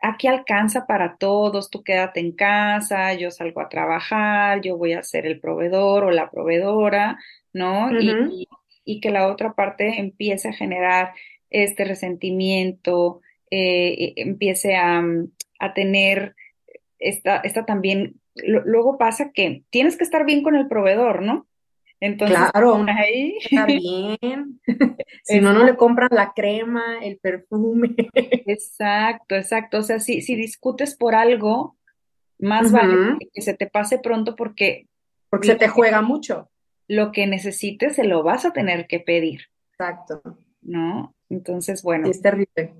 aquí 0.00 0.28
alcanza 0.28 0.86
para 0.86 1.16
todos, 1.16 1.68
tú 1.68 1.82
quédate 1.82 2.20
en 2.20 2.30
casa, 2.30 3.12
yo 3.12 3.32
salgo 3.32 3.60
a 3.60 3.68
trabajar, 3.68 4.60
yo 4.60 4.78
voy 4.78 4.92
a 4.92 5.02
ser 5.02 5.26
el 5.26 5.40
proveedor 5.40 6.04
o 6.04 6.10
la 6.12 6.30
proveedora, 6.30 7.18
¿no? 7.52 7.90
y, 8.84 9.00
que 9.00 9.10
la 9.10 9.28
otra 9.28 9.54
parte 9.54 9.98
empiece 9.98 10.48
a 10.48 10.52
generar 10.52 11.12
este 11.50 11.84
resentimiento, 11.84 13.20
eh, 13.50 14.12
empiece 14.16 14.76
a, 14.76 15.02
a 15.58 15.74
tener 15.74 16.36
esta, 17.00 17.38
esta 17.38 17.66
también 17.66 18.21
luego 18.34 18.98
pasa 18.98 19.30
que 19.32 19.64
tienes 19.70 19.96
que 19.96 20.04
estar 20.04 20.24
bien 20.24 20.42
con 20.42 20.56
el 20.56 20.68
proveedor, 20.68 21.22
¿no? 21.22 21.46
Entonces, 22.00 22.36
claro, 22.36 22.84
ahí. 22.88 23.38
Está 23.40 23.64
bien. 23.64 24.60
si 25.22 25.40
no, 25.40 25.52
no 25.52 25.62
le 25.62 25.76
compran 25.76 26.08
la 26.10 26.32
crema, 26.34 26.98
el 27.00 27.18
perfume. 27.18 27.94
exacto, 28.12 29.36
exacto. 29.36 29.78
O 29.78 29.82
sea, 29.82 30.00
si, 30.00 30.20
si 30.20 30.34
discutes 30.34 30.96
por 30.96 31.14
algo, 31.14 31.76
más 32.40 32.72
vale 32.72 33.18
que 33.32 33.40
se 33.40 33.54
te 33.54 33.68
pase 33.68 34.00
pronto 34.00 34.34
porque... 34.34 34.88
Porque 35.30 35.46
se 35.46 35.54
te 35.54 35.68
juega 35.68 36.02
mucho. 36.02 36.50
Lo 36.88 37.12
que 37.12 37.28
necesites 37.28 37.94
se 37.94 38.04
lo 38.04 38.24
vas 38.24 38.44
a 38.44 38.52
tener 38.52 38.88
que 38.88 38.98
pedir. 38.98 39.42
Exacto. 39.70 40.20
¿No? 40.60 41.14
Entonces, 41.30 41.84
bueno. 41.84 42.10
Es 42.10 42.20
terrible. 42.20 42.74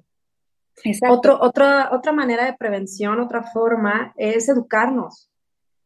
Otro, 1.08 1.38
otra, 1.40 1.90
otra 1.92 2.10
manera 2.10 2.44
de 2.44 2.54
prevención, 2.54 3.20
otra 3.20 3.44
forma, 3.44 4.12
es 4.16 4.48
educarnos 4.48 5.31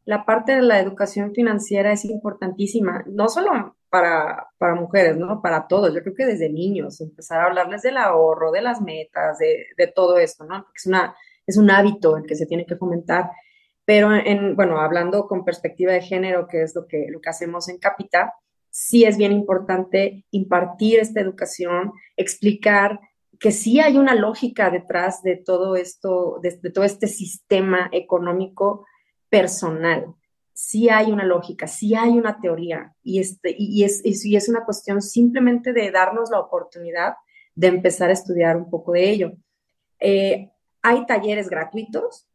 la 0.07 0.25
parte 0.25 0.55
de 0.55 0.62
la 0.62 0.79
educación 0.79 1.35
financiera 1.35 1.92
es 1.92 2.05
importantísima, 2.05 3.05
no 3.09 3.29
solo 3.29 3.77
para, 3.90 4.47
para, 4.57 4.77
mujeres, 4.77 5.16
¿no? 5.16 5.42
Para 5.42 5.66
todos. 5.66 5.92
Yo 5.92 6.01
creo 6.01 6.14
que 6.14 6.27
desde 6.27 6.49
niños, 6.49 7.01
empezar 7.01 7.40
a 7.40 7.47
hablarles 7.47 7.83
del 7.83 7.97
ahorro, 7.97 8.53
de 8.53 8.62
las 8.62 8.81
metas, 8.81 9.38
de, 9.38 9.66
de 9.77 9.87
todo 9.88 10.19
esto, 10.19 10.45
¿no? 10.45 10.66
es, 10.75 10.87
una, 10.87 11.14
es 11.45 11.57
un 11.57 11.71
hábito 11.73 12.16
el 12.16 12.25
que 12.25 12.37
se 12.37 12.47
tiene 12.47 12.64
que 12.64 12.77
fomentar. 12.77 13.31
Pero, 13.85 14.14
en, 14.14 14.55
bueno, 14.55 14.79
hablando 14.81 15.27
con 15.27 15.45
perspectiva 15.45 15.92
de 15.92 16.03
género, 16.03 16.47
que 16.47 16.62
es 16.62 16.75
lo 16.77 16.87
que, 16.87 17.07
lo 17.09 17.21
que 17.21 17.31
hacemos 17.31 17.69
en 17.69 17.79
Capita, 17.79 18.33
sí 18.71 19.05
es 19.05 19.16
bien 19.16 19.33
importante 19.33 20.25
impartir 20.31 21.01
esta 21.01 21.21
educación, 21.21 21.92
explicar 22.16 23.01
que 23.40 23.51
sí 23.51 23.81
hay 23.81 23.99
una 23.99 24.14
lógica 24.14 24.71
detrás 24.71 25.23
de 25.23 25.37
todo 25.37 25.75
esto, 25.75 26.38
de, 26.42 26.59
de 26.62 26.71
todo 26.71 26.85
este 26.85 27.09
sistema 27.09 27.88
económico 27.90 28.87
personal. 29.29 30.15
Sí 30.53 30.89
hay 30.89 31.12
una 31.12 31.25
lógica, 31.25 31.67
sí 31.67 31.95
hay 31.95 32.11
una 32.11 32.41
teoría 32.41 32.95
y, 33.03 33.21
este, 33.21 33.55
y, 33.59 33.85
es, 33.85 34.03
y 34.05 34.37
es 34.37 34.49
una 34.49 34.65
cuestión 34.65 35.03
simplemente 35.03 35.73
de 35.73 35.91
darnos 35.91 36.31
la 36.31 36.41
oportunidad 36.41 37.15
de 37.55 37.69
empezar 37.69 38.11
a 38.11 38.15
estudiar 38.15 38.57
un 38.57 38.71
poco 38.71 38.93
de 38.93 39.11
ello. 39.11 39.33
Eh, 40.01 40.51
hay 40.83 41.07
talleres 41.07 41.51
gratuitos, 41.51 42.29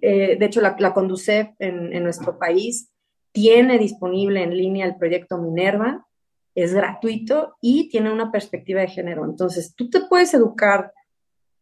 eh, 0.00 0.36
de 0.38 0.46
hecho 0.46 0.60
la, 0.60 0.76
la 0.78 0.94
Conducef 0.94 1.48
en, 1.58 1.92
en, 1.92 2.04
nuestro 2.04 2.38
país 2.38 2.90
tiene 3.32 3.78
disponible 3.78 4.42
en 4.42 4.56
línea 4.56 4.86
el 4.86 4.96
proyecto 4.96 5.38
Minerva, 5.38 6.06
es 6.54 6.74
gratuito 6.74 7.56
y 7.60 7.88
tiene 7.88 8.12
una 8.12 8.32
perspectiva 8.32 8.80
de 8.80 8.88
género. 8.88 9.24
Entonces, 9.24 9.74
tú 9.76 9.88
te 9.90 10.00
puedes 10.02 10.34
educar 10.34 10.92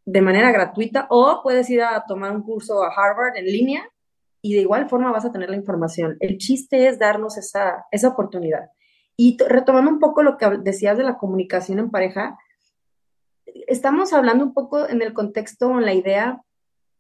de 0.07 0.23
manera 0.23 0.53
gratuita 0.53 1.07
o 1.11 1.41
puedes 1.43 1.69
ir 1.69 1.83
a 1.83 2.03
tomar 2.07 2.35
un 2.35 2.43
curso 2.43 2.83
a 2.83 2.89
Harvard 2.89 3.37
en 3.37 3.45
línea 3.45 3.91
y 4.47 4.55
de 4.55 4.61
igual 4.61 4.89
forma 4.89 5.11
vas 5.11 5.25
a 5.25 5.33
tener 5.33 5.51
la 5.51 5.57
información. 5.57 6.17
El 6.21 6.39
chiste 6.39 6.87
es 6.87 7.01
darnos 7.01 7.37
esa, 7.37 7.85
esa 7.91 8.09
oportunidad. 8.09 8.71
Y 9.17 9.37
retomando 9.49 9.91
un 9.91 9.99
poco 9.99 10.23
lo 10.23 10.37
que 10.37 10.47
decías 10.63 10.97
de 10.97 11.03
la 11.03 11.19
comunicación 11.19 11.81
en 11.81 11.91
pareja, 11.91 12.39
estamos 13.67 14.13
hablando 14.13 14.45
un 14.45 14.55
poco 14.55 14.89
en 14.89 15.03
el 15.03 15.15
contexto, 15.15 15.71
en 15.77 15.85
la 15.85 15.95
idea 15.95 16.43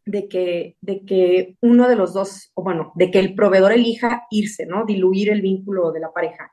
de 0.06 0.26
que, 0.26 0.76
de 0.80 1.04
que 1.04 1.56
uno 1.60 1.88
de 1.88 1.94
los 1.94 2.12
dos, 2.14 2.50
o 2.54 2.64
bueno, 2.64 2.90
de 2.96 3.12
que 3.12 3.20
el 3.20 3.36
proveedor 3.36 3.70
elija 3.70 4.26
irse, 4.30 4.66
¿no? 4.66 4.84
Diluir 4.84 5.30
el 5.30 5.40
vínculo 5.40 5.92
de 5.92 6.00
la 6.00 6.12
pareja. 6.12 6.50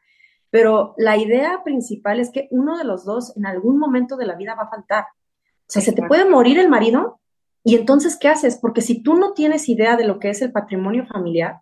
Pero 0.51 0.93
la 0.97 1.17
idea 1.17 1.61
principal 1.63 2.19
es 2.19 2.29
que 2.29 2.47
uno 2.51 2.77
de 2.77 2.83
los 2.83 3.03
dos 3.03 3.35
en 3.35 3.47
algún 3.47 3.79
momento 3.79 4.15
de 4.15 4.27
la 4.27 4.35
vida 4.35 4.53
va 4.53 4.63
a 4.63 4.69
faltar. 4.69 5.05
O 5.05 5.69
sea, 5.73 5.81
se 5.81 5.93
te 5.93 6.03
puede 6.03 6.29
morir 6.29 6.59
el 6.59 6.69
marido 6.69 7.19
y 7.63 7.75
entonces, 7.75 8.17
¿qué 8.17 8.27
haces? 8.27 8.57
Porque 8.57 8.81
si 8.81 9.01
tú 9.01 9.15
no 9.15 9.33
tienes 9.33 9.69
idea 9.69 9.95
de 9.95 10.05
lo 10.05 10.19
que 10.19 10.29
es 10.29 10.41
el 10.41 10.51
patrimonio 10.51 11.05
familiar, 11.05 11.61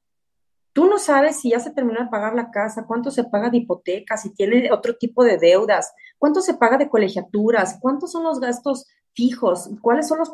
tú 0.73 0.85
no 0.85 0.97
sabes 0.97 1.39
si 1.39 1.51
ya 1.51 1.59
se 1.59 1.71
terminó 1.71 1.99
de 2.01 2.09
pagar 2.09 2.33
la 2.33 2.49
casa, 2.49 2.85
cuánto 2.87 3.11
se 3.11 3.23
paga 3.23 3.49
de 3.49 3.57
hipoteca, 3.57 4.17
si 4.17 4.33
tiene 4.33 4.71
otro 4.71 4.95
tipo 4.95 5.23
de 5.23 5.37
deudas, 5.37 5.93
cuánto 6.17 6.41
se 6.41 6.55
paga 6.55 6.77
de 6.77 6.89
colegiaturas, 6.89 7.77
cuántos 7.79 8.11
son 8.11 8.23
los 8.23 8.39
gastos 8.39 8.87
fijos, 9.13 9.69
cuáles 9.81 10.07
son 10.07 10.19
los 10.19 10.31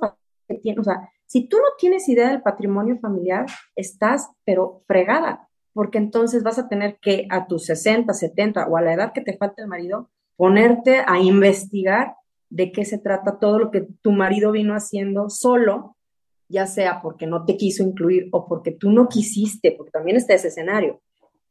que. 0.48 0.76
O 0.80 0.84
sea, 0.84 1.12
si 1.26 1.48
tú 1.50 1.58
no 1.58 1.70
tienes 1.78 2.08
idea 2.08 2.30
del 2.30 2.42
patrimonio 2.42 2.98
familiar, 3.00 3.46
estás, 3.76 4.30
pero 4.46 4.84
fregada, 4.88 5.50
porque 5.74 5.98
entonces 5.98 6.44
vas 6.44 6.58
a 6.58 6.70
tener 6.70 6.98
que 7.02 7.28
a 7.30 7.48
tus 7.48 7.66
60, 7.66 8.14
70 8.14 8.68
o 8.68 8.78
a 8.78 8.82
la 8.82 8.94
edad 8.94 9.12
que 9.12 9.22
te 9.22 9.38
falta 9.38 9.62
el 9.62 9.68
marido, 9.68 10.10
ponerte 10.38 11.04
a 11.06 11.20
investigar 11.20 12.16
de 12.50 12.72
qué 12.72 12.86
se 12.86 12.98
trata 12.98 13.40
todo 13.40 13.60
lo 13.60 13.72
que 13.72 13.88
tu 14.02 14.12
marido 14.12 14.52
vino 14.52 14.74
haciendo 14.74 15.30
solo, 15.30 15.96
ya 16.50 16.66
sea 16.66 17.02
porque 17.02 17.28
no 17.28 17.46
te 17.46 17.58
quiso 17.58 17.84
incluir 17.84 18.30
o 18.32 18.48
porque 18.48 18.72
tú 18.72 18.92
no 18.92 19.08
quisiste, 19.10 19.74
porque 19.74 19.92
también 19.92 20.18
está 20.18 20.34
ese 20.34 20.48
escenario, 20.48 21.02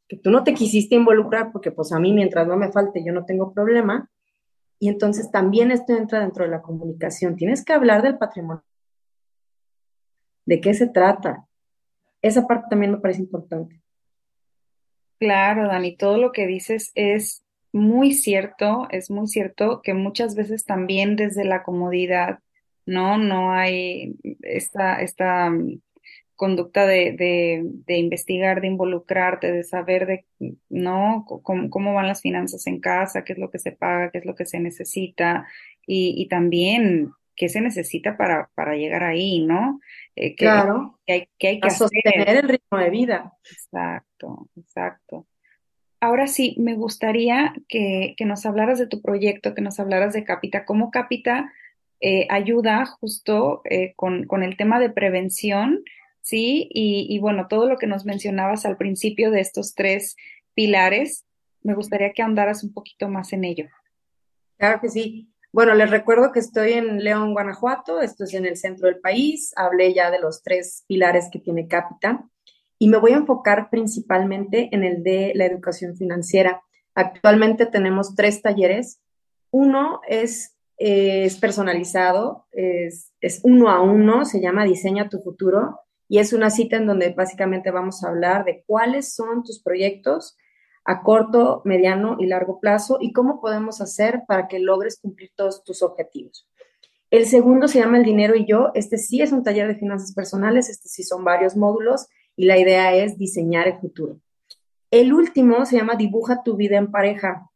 que 0.09 0.17
tú 0.17 0.31
no 0.31 0.43
te 0.43 0.55
quisiste 0.55 0.95
involucrar 0.95 1.53
porque 1.53 1.71
pues 1.71 1.93
a 1.93 1.99
mí 1.99 2.13
mientras 2.13 2.47
no 2.47 2.57
me 2.57 2.73
falte 2.73 3.05
yo 3.05 3.13
no 3.13 3.25
tengo 3.25 3.53
problema, 3.53 4.09
Y 4.79 4.89
entonces 4.89 5.31
también 5.31 5.71
esto 5.71 5.97
entra 5.97 6.21
dentro 6.21 6.45
de 6.45 6.51
la 6.51 6.61
comunicación. 6.61 7.37
Tienes 7.37 7.65
que 7.65 7.73
hablar 7.73 8.03
del 8.03 8.19
patrimonio. 8.19 8.63
¿De 10.45 10.61
qué 10.61 10.75
se 10.75 10.87
trata? 10.87 11.47
Esa 12.23 12.47
parte 12.47 12.67
también 12.69 12.93
me 12.93 12.99
parece 12.99 13.23
importante. 13.23 13.81
Claro, 15.19 15.69
Dani, 15.69 15.97
todo 15.97 16.19
lo 16.19 16.31
que 16.31 16.47
dices 16.47 16.93
es 16.95 17.46
muy 17.77 18.13
cierto, 18.13 18.89
es 18.91 19.11
muy 19.11 19.29
cierto 19.29 19.83
que 19.83 19.95
muchas 19.95 20.35
veces 20.35 20.65
también 20.65 21.15
desde 21.15 21.45
la 21.45 21.63
comodidad, 21.63 22.41
¿no? 22.87 23.19
No 23.19 23.53
hay 23.53 24.17
esta, 24.43 25.01
esta 25.01 25.51
mm, 25.51 25.81
conducta 26.35 26.87
de, 26.87 27.13
de, 27.13 27.63
de 27.65 27.99
investigar, 27.99 28.61
de 28.61 28.69
involucrarte, 28.69 29.53
de 29.53 29.63
saber 29.63 30.07
de, 30.07 30.25
¿no? 30.69 31.25
Cómo, 31.43 31.71
cómo 31.71 31.95
van 31.95 32.09
las 32.09 32.23
finanzas 32.23 32.67
en 32.67 32.81
casa, 32.81 33.25
qué 33.25 33.35
es 33.35 33.39
lo 33.39 33.51
que 33.51 33.59
se 33.59 33.73
paga, 33.73 34.11
qué 34.11 34.19
es 34.19 34.25
lo 34.27 34.35
que 34.35 34.47
se 34.47 34.59
necesita 34.59 35.47
y, 35.87 36.15
y 36.17 36.29
también 36.29 37.13
qué 37.37 37.49
se 37.49 37.61
necesita 37.61 38.17
para, 38.17 38.51
para 38.55 38.75
llegar 38.75 39.05
ahí, 39.05 39.45
¿no? 39.45 39.81
Eh, 40.17 40.31
que, 40.31 40.47
claro, 40.47 40.99
que 41.07 41.13
hay 41.13 41.29
que, 41.39 41.49
hay 41.49 41.61
que 41.61 41.69
a 41.69 41.71
sostener 41.71 42.29
el 42.29 42.49
ritmo 42.49 42.79
de 42.79 42.91
vida. 42.91 43.33
Exacto, 43.51 44.49
exacto. 44.57 45.27
Ahora 46.07 46.29
sí, 46.29 46.55
me 46.57 46.77
gustaría 46.77 47.53
que, 47.67 48.15
que, 48.17 48.27
nos 48.27 48.47
hablaras 48.47 48.79
de 48.79 48.87
tu 48.87 49.03
proyecto, 49.03 49.55
que 49.55 49.61
nos 49.61 49.81
hablaras 49.81 50.13
de 50.13 50.23
Capita, 50.23 50.65
cómo 50.65 50.93
Capita 50.93 51.53
eh, 52.01 52.29
ayuda 52.31 52.87
justo 52.87 53.61
eh, 53.65 53.93
con, 53.97 54.25
con, 54.25 54.45
el 54.45 54.57
tema 54.57 54.79
de 54.79 54.89
prevención, 54.89 55.83
¿sí? 56.21 56.69
Y, 56.73 57.09
y, 57.11 57.19
bueno, 57.19 57.49
todo 57.49 57.69
lo 57.69 57.77
que 57.77 57.89
nos 57.89 58.05
mencionabas 58.05 58.65
al 58.67 58.77
principio 58.77 59.33
de 59.33 59.41
estos 59.41 59.75
tres 59.75 60.15
pilares, 60.55 61.25
me 61.63 61.75
gustaría 61.75 62.13
que 62.13 62.23
ahondaras 62.23 62.63
un 62.63 62.73
poquito 62.73 63.09
más 63.09 63.33
en 63.33 63.43
ello. 63.43 63.67
Claro 64.59 64.81
que 64.81 64.89
sí. 64.89 65.29
Bueno, 65.53 65.75
les 65.75 65.91
recuerdo 65.91 66.31
que 66.31 66.39
estoy 66.39 66.75
en 66.75 67.03
León, 67.03 67.33
Guanajuato, 67.33 68.01
esto 68.01 68.23
es 68.23 68.35
en 68.35 68.47
el 68.47 68.57
centro 68.57 68.87
del 68.87 69.01
país, 69.01 69.53
hablé 69.57 69.93
ya 69.93 70.13
de 70.13 70.21
los 70.21 70.45
tres 70.45 70.85
pilares 70.87 71.31
que 71.33 71.41
tiene 71.41 71.67
Capita 71.67 72.25
y 72.79 72.89
me 72.89 72.99
voy 72.99 73.13
a 73.13 73.17
enfocar 73.17 73.71
principalmente 73.71 74.69
en 74.73 74.85
el 74.85 75.03
de 75.03 75.33
la 75.35 75.47
educación 75.47 75.97
financiera. 75.97 76.63
Actualmente 76.95 77.67
tenemos 77.67 78.15
tres 78.15 78.43
talleres. 78.43 79.01
Uno 79.51 80.01
es, 80.09 80.57
es 80.77 81.37
personalizado, 81.39 82.47
es, 82.53 83.13
es 83.21 83.41
uno 83.45 83.71
a 83.71 83.81
uno, 83.81 84.25
se 84.25 84.41
llama 84.41 84.65
Diseña 84.65 85.09
tu 85.09 85.21
futuro 85.21 85.81
y 86.09 86.19
es 86.19 86.33
una 86.33 86.51
cita 86.51 86.77
en 86.77 86.87
donde 86.87 87.11
básicamente 87.11 87.71
vamos 87.71 88.05
a 88.05 88.09
hablar 88.09 88.45
de 88.45 88.63
cuáles 88.67 89.15
son 89.15 89.43
tus 89.43 89.63
proyectos, 89.63 90.37
a 90.85 91.03
corto, 91.03 91.63
mediano 91.65 92.17
y 92.21 92.27
largo 92.27 92.61
plazo 92.61 92.99
y 93.01 93.13
cómo 93.13 93.41
podemos 93.41 93.81
hacer 93.81 94.23
para 94.29 94.47
que 94.47 94.61
logres 94.61 95.01
cumplir 95.01 95.33
todos 95.35 95.65
tus 95.65 95.83
objetivos. 95.83 96.49
El 97.11 97.27
segundo 97.27 97.67
se 97.67 97.79
llama 97.79 97.99
El 97.99 98.05
dinero 98.05 98.37
y 98.37 98.47
yo. 98.47 98.71
Este 98.75 98.99
sí 98.99 99.21
es 99.21 99.33
un 99.33 99.43
taller 99.43 99.67
de 99.69 99.77
finanzas 99.77 100.13
personales, 100.13 100.69
este 100.69 100.89
sí 100.89 101.03
son 101.03 101.25
varios 101.25 101.57
módulos 101.57 102.07
y 102.37 102.45
la 102.45 102.59
idea 102.59 102.95
es 102.95 103.19
diseñar 103.19 103.67
el 103.67 103.79
futuro. 103.79 104.21
El 104.91 105.13
último 105.13 105.67
se 105.67 105.77
llama 105.77 105.97
Dibuja 105.97 106.43
tu 106.45 106.57
vida 106.57 106.77
en 106.77 106.91
pareja. 106.91 107.51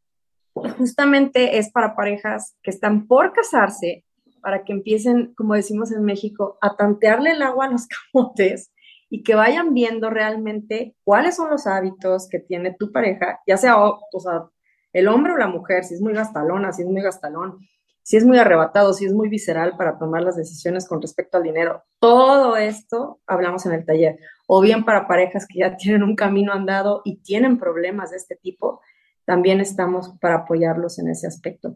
Justamente 0.53 1.57
es 1.57 1.71
para 1.71 1.95
parejas 1.95 2.57
que 2.61 2.71
están 2.71 3.07
por 3.07 3.31
casarse, 3.31 4.03
para 4.41 4.63
que 4.65 4.73
empiecen, 4.73 5.33
como 5.35 5.53
decimos 5.53 5.91
en 5.91 6.03
México, 6.03 6.57
a 6.61 6.75
tantearle 6.75 7.31
el 7.31 7.41
agua 7.41 7.65
a 7.65 7.71
los 7.71 7.87
camotes 8.13 8.71
y 9.09 9.23
que 9.23 9.35
vayan 9.35 9.73
viendo 9.73 10.09
realmente 10.09 10.95
cuáles 11.03 11.35
son 11.35 11.49
los 11.49 11.67
hábitos 11.67 12.27
que 12.29 12.39
tiene 12.39 12.73
tu 12.73 12.91
pareja, 12.91 13.41
ya 13.45 13.57
sea, 13.57 13.77
o, 13.77 14.19
sea, 14.19 14.45
el 14.93 15.07
hombre 15.09 15.33
o 15.33 15.37
la 15.37 15.47
mujer, 15.47 15.83
si 15.83 15.95
es 15.95 16.01
muy 16.01 16.13
gastalona, 16.13 16.71
si 16.71 16.83
es 16.83 16.87
muy 16.87 17.01
gastalón, 17.01 17.59
si 18.03 18.17
es 18.17 18.25
muy 18.25 18.39
arrebatado, 18.39 18.93
si 18.93 19.05
es 19.05 19.13
muy 19.13 19.29
visceral 19.29 19.75
para 19.77 19.97
tomar 19.97 20.23
las 20.23 20.37
decisiones 20.37 20.87
con 20.87 21.01
respecto 21.01 21.37
al 21.37 21.43
dinero. 21.43 21.83
Todo 21.99 22.55
esto 22.55 23.19
hablamos 23.27 23.65
en 23.65 23.73
el 23.73 23.85
taller. 23.85 24.19
O 24.53 24.59
bien 24.59 24.83
para 24.83 25.07
parejas 25.07 25.47
que 25.47 25.59
ya 25.59 25.77
tienen 25.77 26.03
un 26.03 26.13
camino 26.13 26.51
andado 26.51 27.01
y 27.05 27.21
tienen 27.21 27.57
problemas 27.57 28.11
de 28.11 28.17
este 28.17 28.35
tipo, 28.35 28.81
también 29.23 29.61
estamos 29.61 30.09
para 30.19 30.35
apoyarlos 30.35 30.99
en 30.99 31.07
ese 31.07 31.25
aspecto. 31.25 31.75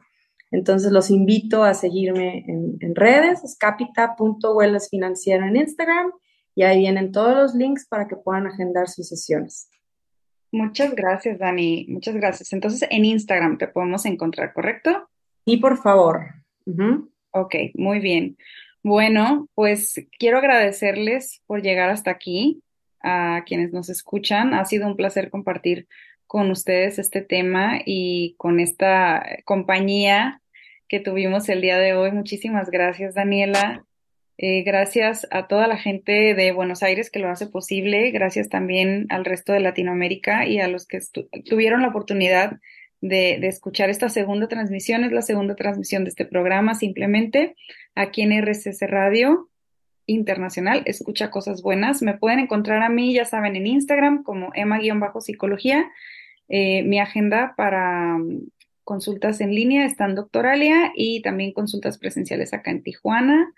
Entonces 0.52 0.92
los 0.92 1.10
invito 1.10 1.64
a 1.64 1.74
seguirme 1.74 2.44
en, 2.48 2.76
en 2.82 2.96
redes, 2.96 3.46
es 3.46 3.58
financiero 4.90 5.46
en 5.46 5.56
Instagram 5.56 6.12
y 6.54 6.64
ahí 6.64 6.80
vienen 6.80 7.14
todos 7.14 7.34
los 7.34 7.56
links 7.56 7.88
para 7.88 8.10
que 8.10 8.18
puedan 8.18 8.48
agendar 8.48 8.90
sus 8.90 9.08
sesiones. 9.08 9.70
Muchas 10.52 10.94
gracias, 10.96 11.40
Dani. 11.40 11.86
Muchas 11.88 12.16
gracias. 12.16 12.52
Entonces, 12.52 12.86
en 12.92 13.06
Instagram 13.06 13.58
te 13.58 13.70
podemos 13.70 14.06
encontrar, 14.06 14.52
¿correcto? 14.52 15.10
Y 15.46 15.58
por 15.58 15.78
favor. 15.78 16.26
Ok, 17.32 17.56
muy 17.76 18.00
bien. 18.00 18.36
Bueno, 18.84 19.48
pues 19.56 19.96
quiero 20.20 20.40
agradecerles 20.40 21.42
por 21.48 21.62
llegar 21.62 21.90
hasta 21.90 22.12
aquí, 22.12 22.62
a 23.06 23.44
quienes 23.46 23.72
nos 23.72 23.90
escuchan. 23.90 24.54
Ha 24.54 24.66
sido 24.66 24.88
un 24.88 24.98
placer 24.98 25.30
compartir 25.30 25.88
con 26.28 26.52
ustedes 26.52 27.00
este 27.00 27.22
tema 27.22 27.80
y 27.86 28.36
con 28.38 28.60
esta 28.60 29.26
compañía 29.46 30.42
que 30.88 31.00
tuvimos 31.00 31.48
el 31.50 31.62
día 31.62 31.78
de 31.78 31.94
hoy. 31.94 32.12
Muchísimas 32.12 32.70
gracias, 32.70 33.16
Daniela. 33.16 33.86
Eh, 34.38 34.64
gracias 34.64 35.28
a 35.32 35.48
toda 35.48 35.68
la 35.68 35.78
gente 35.78 36.34
de 36.34 36.52
Buenos 36.52 36.84
Aires 36.84 37.10
que 37.10 37.20
lo 37.20 37.30
hace 37.30 37.48
posible, 37.48 38.12
gracias 38.12 38.50
también 38.50 39.06
al 39.10 39.24
resto 39.24 39.54
de 39.54 39.62
Latinoamérica 39.62 40.46
y 40.46 40.60
a 40.60 40.68
los 40.68 40.88
que 40.88 41.00
tuvieron 41.46 41.82
la 41.82 41.88
oportunidad 41.88 42.60
de, 43.00 43.38
de, 43.40 43.48
escuchar 43.48 43.90
esta 43.90 44.10
segunda 44.10 44.50
transmisión. 44.50 45.06
Es 45.06 45.14
la 45.14 45.22
segunda 45.22 45.56
transmisión 45.56 46.04
de 46.04 46.10
este 46.10 46.26
programa, 46.26 46.76
simplemente 46.76 47.56
aquí 47.94 48.24
en 48.24 48.34
RCC 48.34 48.82
Radio 48.88 49.50
Internacional. 50.08 50.84
Escucha 50.86 51.32
cosas 51.32 51.62
buenas. 51.62 52.02
Me 52.02 52.18
pueden 52.18 52.40
encontrar 52.40 52.84
a 52.84 52.90
mí, 52.90 53.14
ya 53.14 53.26
saben, 53.26 53.56
en 53.56 53.68
Instagram 53.68 54.24
como 54.24 54.52
Emma-Psicología. 54.54 55.92
Eh, 56.48 56.84
mi 56.84 57.00
agenda 57.00 57.54
para 57.58 58.16
um, 58.16 58.48
consultas 58.84 59.42
en 59.42 59.54
línea 59.54 59.86
está 59.86 60.06
en 60.06 60.16
Doctoralia 60.16 60.92
y 60.96 61.22
también 61.22 61.54
consultas 61.54 61.98
presenciales 61.98 62.54
acá 62.54 62.72
en 62.72 62.84
Tijuana. 62.84 63.52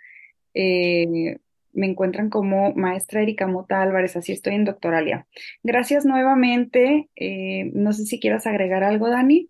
Eh, 0.54 1.38
me 1.74 1.86
encuentran 1.86 2.30
como 2.30 2.74
maestra 2.74 3.22
Erika 3.22 3.46
Mota 3.46 3.82
Álvarez, 3.82 4.16
así 4.16 4.32
estoy 4.32 4.56
en 4.56 4.66
Doctoralia. 4.66 5.28
Gracias 5.62 6.06
nuevamente. 6.06 7.10
Eh, 7.16 7.70
no 7.74 7.94
sé 7.94 8.06
si 8.06 8.20
quieras 8.20 8.48
agregar 8.48 8.84
algo, 8.84 9.10
Dani. 9.10 9.50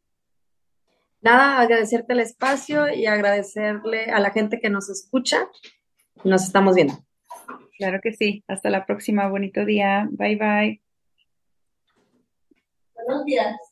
Nada, 1.21 1.59
agradecerte 1.59 2.13
el 2.13 2.19
espacio 2.19 2.93
y 2.93 3.05
agradecerle 3.05 4.05
a 4.05 4.19
la 4.19 4.31
gente 4.31 4.59
que 4.59 4.69
nos 4.69 4.89
escucha. 4.89 5.47
Nos 6.23 6.43
estamos 6.43 6.75
viendo. 6.75 6.93
Claro 7.77 7.99
que 8.01 8.13
sí. 8.13 8.43
Hasta 8.47 8.69
la 8.69 8.85
próxima. 8.85 9.27
Bonito 9.27 9.65
día. 9.65 10.07
Bye 10.11 10.35
bye. 10.35 10.81
Buenos 12.95 13.25
días. 13.25 13.57